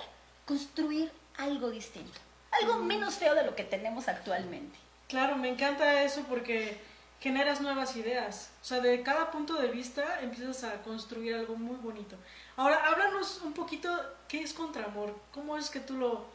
construir 0.47 1.11
algo 1.39 1.71
distinto, 1.71 2.21
algo 2.63 2.77
mm. 2.77 2.87
menos 2.87 3.17
feo 3.17 3.35
de 3.35 3.45
lo 3.45 3.57
que 3.57 3.65
tenemos 3.65 4.07
actualmente. 4.07 4.79
Claro, 5.09 5.35
me 5.35 5.49
encanta 5.49 6.05
eso 6.05 6.25
porque 6.29 6.79
generas 7.21 7.61
nuevas 7.61 7.95
ideas. 7.97 8.51
O 8.63 8.65
sea, 8.65 8.81
de 8.81 9.03
cada 9.03 9.31
punto 9.31 9.55
de 9.55 9.69
vista 9.69 10.21
empiezas 10.23 10.65
a 10.65 10.83
construir 10.83 11.35
algo 11.35 11.55
muy 11.55 11.77
bonito. 11.77 12.17
Ahora, 12.57 12.77
háblanos 12.87 13.43
un 13.45 13.53
poquito, 13.53 13.91
¿qué 14.27 14.43
es 14.43 14.55
Contramor? 14.55 15.15
¿Cómo 15.31 15.57
es 15.57 15.69
que 15.69 15.81
tú 15.81 15.97
lo... 15.97 16.27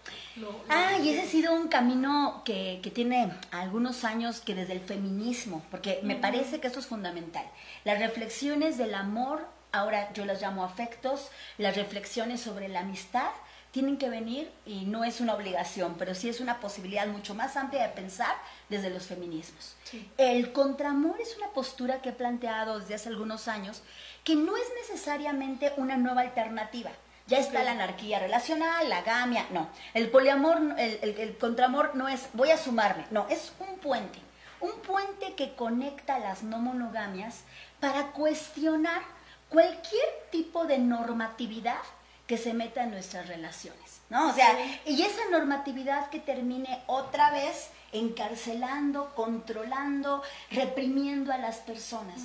ah, 0.69 0.97
y 1.01 1.09
ese 1.09 1.23
ha 1.23 1.25
sido 1.25 1.53
un 1.53 1.67
camino 1.67 2.43
que, 2.45 2.79
que, 2.83 2.91
tiene 2.91 3.31
algunos 3.51 4.03
años 4.03 4.41
que 4.41 4.53
desde 4.53 4.73
el 4.73 4.81
feminismo, 4.81 5.63
porque 5.71 5.99
me 6.03 6.15
parece 6.15 6.59
que 6.59 6.67
esto 6.67 6.79
es 6.79 6.87
fundamental. 6.87 7.45
Las 7.83 7.99
reflexiones 7.99 8.77
del 8.77 8.93
amor, 8.93 9.47
ahora 9.71 10.13
yo 10.13 10.25
las 10.25 10.41
llamo 10.41 10.63
afectos, 10.63 11.29
las 11.57 11.75
reflexiones 11.75 12.41
sobre 12.41 12.69
la 12.69 12.81
amistad, 12.81 13.31
tienen 13.75 13.97
que 13.97 14.09
venir 14.09 14.49
y 14.65 14.85
no 14.85 15.03
es 15.03 15.19
una 15.19 15.33
obligación, 15.33 15.95
pero 15.99 16.15
sí 16.15 16.29
es 16.29 16.39
una 16.39 16.61
posibilidad 16.61 17.07
mucho 17.07 17.35
más 17.35 17.57
amplia 17.57 17.83
de 17.83 17.89
pensar 17.89 18.33
desde 18.69 18.89
los 18.89 19.03
feminismos. 19.03 19.75
El 20.17 20.51
contramor 20.51 21.19
es 21.21 21.35
una 21.37 21.49
postura 21.49 22.01
que 22.01 22.09
he 22.09 22.13
planteado 22.13 22.79
desde 22.79 22.95
hace 22.95 23.09
algunos 23.09 23.47
años 23.47 23.83
que 24.23 24.35
no 24.35 24.57
es 24.57 24.65
necesariamente 24.81 25.73
una 25.77 25.97
nueva 25.97 26.21
alternativa. 26.21 26.91
Ya 27.27 27.39
está 27.39 27.63
la 27.63 27.71
anarquía 27.71 28.19
relacional, 28.19 28.87
la 28.87 29.01
gamia, 29.01 29.47
no. 29.51 29.69
El 29.93 30.09
poliamor, 30.09 30.57
el, 30.77 31.15
el, 31.17 31.37
contramor 31.37 31.95
no 31.95 32.07
es 32.07 32.29
voy 32.33 32.51
a 32.51 32.57
sumarme, 32.57 33.05
no, 33.09 33.27
es 33.29 33.51
un 33.59 33.79
puente. 33.79 34.19
Un 34.61 34.73
puente 34.81 35.33
que 35.33 35.55
conecta 35.55 36.19
las 36.19 36.43
no 36.43 36.59
monogamias 36.59 37.41
para 37.79 38.11
cuestionar 38.11 39.01
cualquier 39.49 40.05
tipo 40.31 40.65
de 40.65 40.77
normatividad 40.77 41.81
que 42.27 42.37
se 42.37 42.53
meta 42.53 42.83
en 42.83 42.91
nuestras 42.91 43.27
relaciones, 43.27 44.01
¿no? 44.09 44.29
O 44.29 44.33
sea, 44.33 44.55
y 44.85 45.01
esa 45.03 45.29
normatividad 45.29 46.09
que 46.09 46.19
termine 46.19 46.81
otra 46.87 47.31
vez 47.31 47.69
encarcelando, 47.95 49.13
controlando, 49.15 50.21
reprimiendo 50.51 51.31
a 51.31 51.37
las 51.37 51.57
personas. 51.57 52.21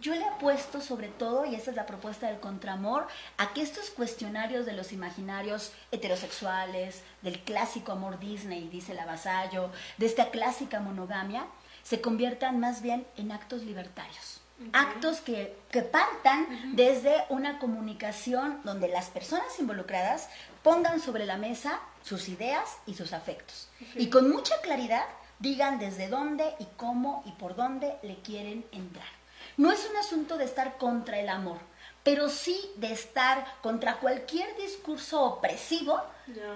Yo 0.00 0.14
le 0.14 0.24
apuesto 0.24 0.80
sobre 0.80 1.08
todo, 1.08 1.46
y 1.46 1.54
esta 1.54 1.70
es 1.70 1.76
la 1.76 1.86
propuesta 1.86 2.26
del 2.26 2.40
contramor, 2.40 3.06
a 3.38 3.52
que 3.52 3.62
estos 3.62 3.90
cuestionarios 3.90 4.66
de 4.66 4.74
los 4.74 4.92
imaginarios 4.92 5.72
heterosexuales, 5.90 7.02
del 7.22 7.40
clásico 7.40 7.92
amor 7.92 8.18
Disney, 8.18 8.68
dice 8.68 8.94
la 8.94 9.06
vasallo, 9.06 9.70
de 9.96 10.06
esta 10.06 10.30
clásica 10.30 10.80
monogamia, 10.80 11.46
se 11.82 12.00
conviertan 12.00 12.60
más 12.60 12.82
bien 12.82 13.06
en 13.16 13.32
actos 13.32 13.62
libertarios. 13.62 14.41
Actos 14.72 15.20
que, 15.20 15.58
que 15.70 15.82
partan 15.82 16.76
desde 16.76 17.24
una 17.30 17.58
comunicación 17.58 18.60
donde 18.64 18.88
las 18.88 19.10
personas 19.10 19.58
involucradas 19.58 20.28
pongan 20.62 21.00
sobre 21.00 21.26
la 21.26 21.36
mesa 21.36 21.80
sus 22.02 22.28
ideas 22.28 22.78
y 22.86 22.94
sus 22.94 23.12
afectos. 23.12 23.68
Y 23.96 24.08
con 24.08 24.30
mucha 24.30 24.60
claridad 24.60 25.04
digan 25.38 25.78
desde 25.78 26.08
dónde 26.08 26.54
y 26.58 26.66
cómo 26.76 27.22
y 27.26 27.32
por 27.32 27.56
dónde 27.56 27.96
le 28.02 28.16
quieren 28.20 28.64
entrar. 28.72 29.08
No 29.56 29.72
es 29.72 29.86
un 29.90 29.96
asunto 29.96 30.38
de 30.38 30.44
estar 30.44 30.78
contra 30.78 31.18
el 31.18 31.28
amor, 31.28 31.58
pero 32.02 32.28
sí 32.28 32.58
de 32.76 32.92
estar 32.92 33.44
contra 33.60 33.98
cualquier 33.98 34.56
discurso 34.56 35.22
opresivo 35.22 36.00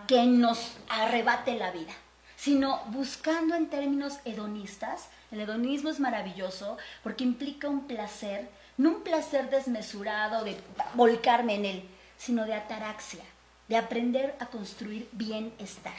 que 0.06 0.24
nos 0.24 0.72
arrebate 0.88 1.54
la 1.56 1.70
vida, 1.72 1.92
sino 2.36 2.82
buscando 2.86 3.54
en 3.54 3.68
términos 3.68 4.18
hedonistas. 4.24 5.08
El 5.30 5.40
hedonismo 5.40 5.90
es 5.90 6.00
maravilloso 6.00 6.76
porque 7.02 7.24
implica 7.24 7.68
un 7.68 7.86
placer, 7.86 8.48
no 8.76 8.90
un 8.90 9.02
placer 9.02 9.50
desmesurado 9.50 10.44
de 10.44 10.56
volcarme 10.94 11.54
en 11.56 11.64
él, 11.64 11.88
sino 12.16 12.44
de 12.44 12.54
ataraxia, 12.54 13.24
de 13.68 13.76
aprender 13.76 14.36
a 14.38 14.46
construir 14.46 15.08
bienestar. 15.12 15.94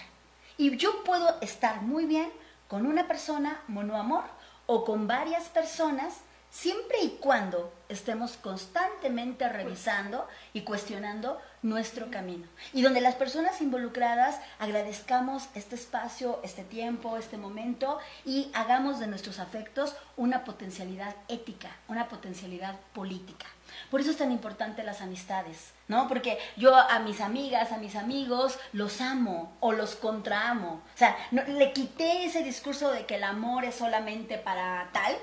Y 0.57 0.75
yo 0.77 1.03
puedo 1.03 1.39
estar 1.41 1.81
muy 1.81 2.05
bien 2.05 2.31
con 2.67 2.85
una 2.85 3.07
persona 3.07 3.61
monoamor 3.67 4.23
o 4.65 4.83
con 4.83 5.07
varias 5.07 5.49
personas, 5.49 6.21
siempre 6.49 6.99
y 7.01 7.17
cuando 7.19 7.73
estemos 7.89 8.37
constantemente 8.37 9.47
revisando 9.49 10.27
y 10.53 10.61
cuestionando 10.61 11.39
nuestro 11.67 12.09
camino. 12.09 12.47
Y 12.73 12.81
donde 12.81 13.01
las 13.01 13.15
personas 13.15 13.61
involucradas 13.61 14.39
agradezcamos 14.59 15.49
este 15.55 15.75
espacio, 15.75 16.39
este 16.43 16.63
tiempo, 16.63 17.17
este 17.17 17.37
momento 17.37 17.99
y 18.25 18.49
hagamos 18.53 18.99
de 18.99 19.07
nuestros 19.07 19.39
afectos 19.39 19.95
una 20.15 20.43
potencialidad 20.43 21.15
ética, 21.27 21.69
una 21.87 22.07
potencialidad 22.07 22.75
política. 22.93 23.47
Por 23.91 24.01
eso 24.01 24.11
es 24.11 24.17
tan 24.17 24.31
importante 24.31 24.83
las 24.83 25.01
amistades, 25.01 25.73
¿no? 25.87 26.07
Porque 26.07 26.37
yo 26.55 26.75
a 26.75 26.99
mis 26.99 27.21
amigas, 27.21 27.71
a 27.71 27.77
mis 27.77 27.95
amigos, 27.95 28.57
los 28.71 29.01
amo 29.01 29.55
o 29.59 29.71
los 29.73 29.95
contraamo. 29.95 30.81
O 30.95 30.97
sea, 30.97 31.15
no, 31.31 31.43
le 31.43 31.73
quité 31.73 32.25
ese 32.25 32.43
discurso 32.43 32.91
de 32.91 33.05
que 33.05 33.15
el 33.15 33.23
amor 33.23 33.65
es 33.65 33.75
solamente 33.75 34.37
para 34.37 34.89
tal, 34.93 35.15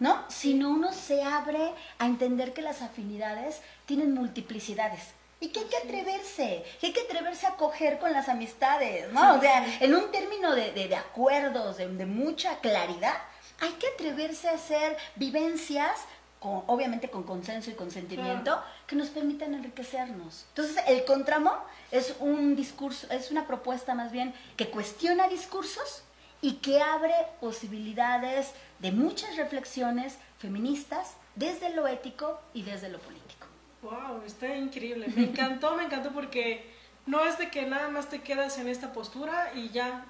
¿no? 0.00 0.24
Sino 0.28 0.70
uno 0.70 0.92
se 0.92 1.22
abre 1.22 1.72
a 1.98 2.06
entender 2.06 2.52
que 2.52 2.62
las 2.62 2.82
afinidades 2.82 3.60
tienen 3.86 4.14
multiplicidades. 4.14 5.19
Y 5.40 5.48
que 5.48 5.60
hay 5.60 5.66
que 5.66 5.76
atreverse, 5.76 6.64
que 6.80 6.88
hay 6.88 6.92
que 6.92 7.00
atreverse 7.00 7.46
a 7.46 7.56
coger 7.56 7.98
con 7.98 8.12
las 8.12 8.28
amistades, 8.28 9.10
¿no? 9.12 9.36
O 9.36 9.40
sea, 9.40 9.66
en 9.80 9.94
un 9.94 10.10
término 10.10 10.54
de, 10.54 10.72
de, 10.72 10.94
acuerdos, 10.94 11.78
de, 11.78 11.88
de 11.88 12.06
mucha 12.06 12.58
claridad, 12.58 13.14
hay 13.60 13.70
que 13.72 13.88
atreverse 13.88 14.48
a 14.48 14.52
hacer 14.52 14.96
vivencias 15.16 16.06
obviamente 16.40 17.10
con 17.10 17.24
consenso 17.24 17.70
y 17.70 17.74
consentimiento, 17.74 18.62
que 18.86 18.96
nos 18.96 19.08
permitan 19.08 19.54
enriquecernos. 19.54 20.46
Entonces, 20.48 20.82
el 20.86 21.04
contramo 21.04 21.52
es 21.90 22.14
un 22.18 22.56
discurso, 22.56 23.06
es 23.10 23.30
una 23.30 23.46
propuesta 23.46 23.94
más 23.94 24.10
bien 24.10 24.34
que 24.56 24.70
cuestiona 24.70 25.28
discursos 25.28 26.02
y 26.40 26.54
que 26.54 26.80
abre 26.80 27.14
posibilidades 27.40 28.52
de 28.78 28.92
muchas 28.92 29.36
reflexiones 29.36 30.16
feministas 30.38 31.14
desde 31.34 31.74
lo 31.74 31.86
ético 31.86 32.40
y 32.54 32.62
desde 32.62 32.88
lo 32.88 32.98
político. 32.98 33.46
Wow, 33.82 34.22
está 34.26 34.54
increíble. 34.56 35.08
Me 35.14 35.22
encantó, 35.24 35.74
me 35.76 35.84
encantó 35.84 36.10
porque 36.10 36.70
no 37.06 37.24
es 37.24 37.38
de 37.38 37.50
que 37.50 37.66
nada 37.66 37.88
más 37.88 38.08
te 38.08 38.20
quedas 38.20 38.58
en 38.58 38.68
esta 38.68 38.92
postura 38.92 39.52
y 39.54 39.70
ya, 39.70 40.04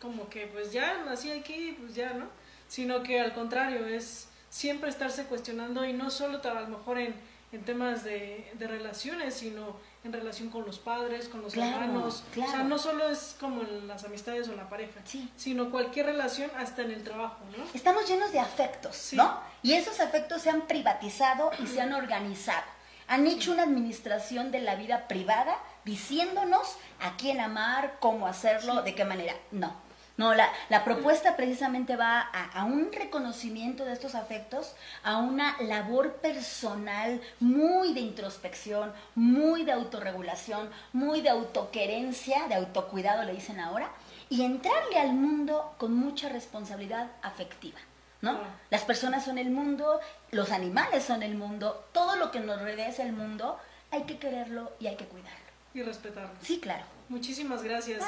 como 0.00 0.28
que 0.28 0.46
pues 0.46 0.72
ya 0.72 1.02
nací 1.04 1.30
aquí, 1.30 1.76
pues 1.78 1.94
ya, 1.94 2.14
¿no? 2.14 2.26
Sino 2.68 3.02
que 3.02 3.20
al 3.20 3.32
contrario, 3.32 3.86
es 3.86 4.28
siempre 4.48 4.90
estarse 4.90 5.24
cuestionando 5.24 5.84
y 5.84 5.92
no 5.92 6.10
solo 6.10 6.40
a 6.42 6.60
lo 6.60 6.68
mejor 6.68 6.98
en, 6.98 7.14
en 7.52 7.62
temas 7.64 8.04
de, 8.04 8.50
de, 8.54 8.66
relaciones, 8.66 9.34
sino 9.34 9.76
en 10.02 10.12
relación 10.12 10.50
con 10.50 10.64
los 10.64 10.78
padres, 10.78 11.28
con 11.28 11.42
los 11.42 11.56
hermanos. 11.56 12.24
O 12.32 12.50
sea, 12.50 12.62
no 12.62 12.78
solo 12.78 13.08
es 13.08 13.36
como 13.38 13.62
en 13.62 13.86
las 13.86 14.04
amistades 14.04 14.48
o 14.48 14.54
la 14.54 14.68
pareja, 14.68 15.00
sino 15.36 15.70
cualquier 15.70 16.06
relación 16.06 16.50
hasta 16.56 16.82
en 16.82 16.92
el 16.92 17.04
trabajo, 17.04 17.44
¿no? 17.56 17.64
Estamos 17.74 18.08
llenos 18.08 18.32
de 18.32 18.40
afectos, 18.40 19.10
¿no? 19.12 19.40
Y 19.62 19.74
esos 19.74 20.00
afectos 20.00 20.42
se 20.42 20.50
han 20.50 20.62
privatizado 20.62 21.50
y 21.62 21.66
se 21.66 21.80
han 21.80 21.92
organizado. 21.92 22.79
Han 23.10 23.26
hecho 23.26 23.52
una 23.52 23.64
administración 23.64 24.50
de 24.50 24.60
la 24.60 24.76
vida 24.76 25.06
privada 25.06 25.58
diciéndonos 25.84 26.76
a 27.00 27.16
quién 27.18 27.40
amar, 27.40 27.96
cómo 28.00 28.26
hacerlo, 28.26 28.82
de 28.82 28.94
qué 28.94 29.04
manera. 29.04 29.34
No 29.50 29.90
no, 30.20 30.34
la, 30.34 30.52
la 30.68 30.84
propuesta 30.84 31.34
precisamente 31.34 31.96
va 31.96 32.20
a, 32.20 32.66
un 32.66 32.92
reconocimiento 32.92 33.86
de 33.86 33.94
estos 33.94 34.14
afectos, 34.14 34.74
a 35.02 35.16
una 35.16 35.56
labor 35.62 36.16
personal 36.16 37.22
muy 37.38 37.94
de 37.94 38.00
introspección, 38.00 38.92
muy 39.14 39.64
de 39.64 39.72
autorregulación, 39.72 40.68
muy 40.92 41.22
de 41.22 41.30
autoquerencia, 41.30 42.48
de 42.48 42.54
autocuidado 42.56 43.24
le 43.24 43.32
dicen 43.32 43.60
ahora, 43.60 43.90
y 44.28 44.42
entrarle 44.42 44.98
al 44.98 45.14
mundo 45.14 45.74
con 45.78 45.94
mucha 45.94 46.28
responsabilidad 46.28 47.08
afectiva. 47.22 47.78
¿No? 48.22 48.38
Las 48.70 48.84
personas 48.84 49.24
son 49.24 49.38
el 49.38 49.50
mundo, 49.50 50.00
los 50.30 50.52
animales 50.52 51.04
son 51.04 51.22
el 51.22 51.34
mundo, 51.34 51.88
todo 51.92 52.16
lo 52.16 52.30
que 52.30 52.40
nos 52.40 52.60
rodea 52.60 52.88
es 52.88 52.98
el 52.98 53.12
mundo, 53.12 53.58
hay 53.90 54.02
que 54.02 54.18
quererlo 54.18 54.72
y 54.78 54.88
hay 54.88 54.96
que 54.96 55.06
cuidarlo. 55.06 55.38
Y 55.72 55.82
respetarlo. 55.82 56.30
Sí, 56.42 56.60
claro. 56.60 56.84
Muchísimas 57.08 57.62
gracias. 57.62 58.04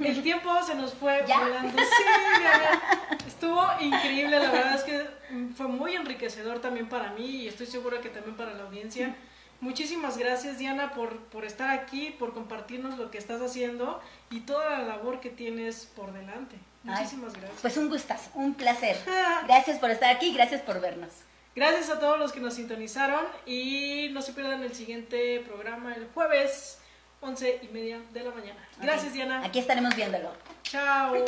El 0.00 0.22
tiempo 0.22 0.50
se 0.64 0.74
nos 0.74 0.92
fue 0.94 1.22
volando. 1.22 1.78
Sí, 1.78 3.28
estuvo 3.28 3.64
increíble. 3.80 4.40
La 4.40 4.50
verdad 4.50 4.74
es 4.74 4.82
que 4.82 5.08
fue 5.56 5.68
muy 5.68 5.94
enriquecedor 5.94 6.60
también 6.60 6.88
para 6.88 7.10
mí 7.10 7.26
y 7.26 7.48
estoy 7.48 7.66
segura 7.66 8.00
que 8.00 8.08
también 8.08 8.36
para 8.36 8.54
la 8.54 8.64
audiencia. 8.64 9.14
Muchísimas 9.60 10.18
gracias, 10.18 10.58
Diana, 10.58 10.92
por, 10.92 11.18
por 11.24 11.44
estar 11.44 11.70
aquí, 11.70 12.10
por 12.10 12.34
compartirnos 12.34 12.98
lo 12.98 13.10
que 13.10 13.18
estás 13.18 13.40
haciendo 13.40 14.00
y 14.30 14.40
toda 14.40 14.70
la 14.70 14.84
labor 14.84 15.20
que 15.20 15.30
tienes 15.30 15.86
por 15.96 16.12
delante. 16.12 16.56
Muchísimas 16.82 17.32
gracias. 17.32 17.60
Pues 17.62 17.76
un 17.78 17.88
gustazo, 17.88 18.30
un 18.34 18.54
placer. 18.54 18.96
Gracias 19.46 19.78
por 19.78 19.90
estar 19.90 20.14
aquí, 20.14 20.34
gracias 20.34 20.60
por 20.60 20.82
vernos. 20.82 21.08
Gracias 21.56 21.88
a 21.88 21.98
todos 21.98 22.18
los 22.18 22.32
que 22.32 22.40
nos 22.40 22.54
sintonizaron 22.54 23.24
y 23.46 24.10
no 24.12 24.20
se 24.20 24.32
pierdan 24.32 24.62
el 24.62 24.74
siguiente 24.74 25.40
programa 25.46 25.94
el 25.94 26.08
jueves 26.08 26.78
once 27.20 27.60
y 27.62 27.68
media 27.68 28.00
de 28.12 28.22
la 28.22 28.32
mañana. 28.32 28.68
Gracias, 28.80 29.14
Diana. 29.14 29.44
Aquí 29.44 29.60
estaremos 29.60 29.94
viéndolo. 29.96 30.30
Chao. 30.62 31.14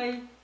Bye. 0.00 0.39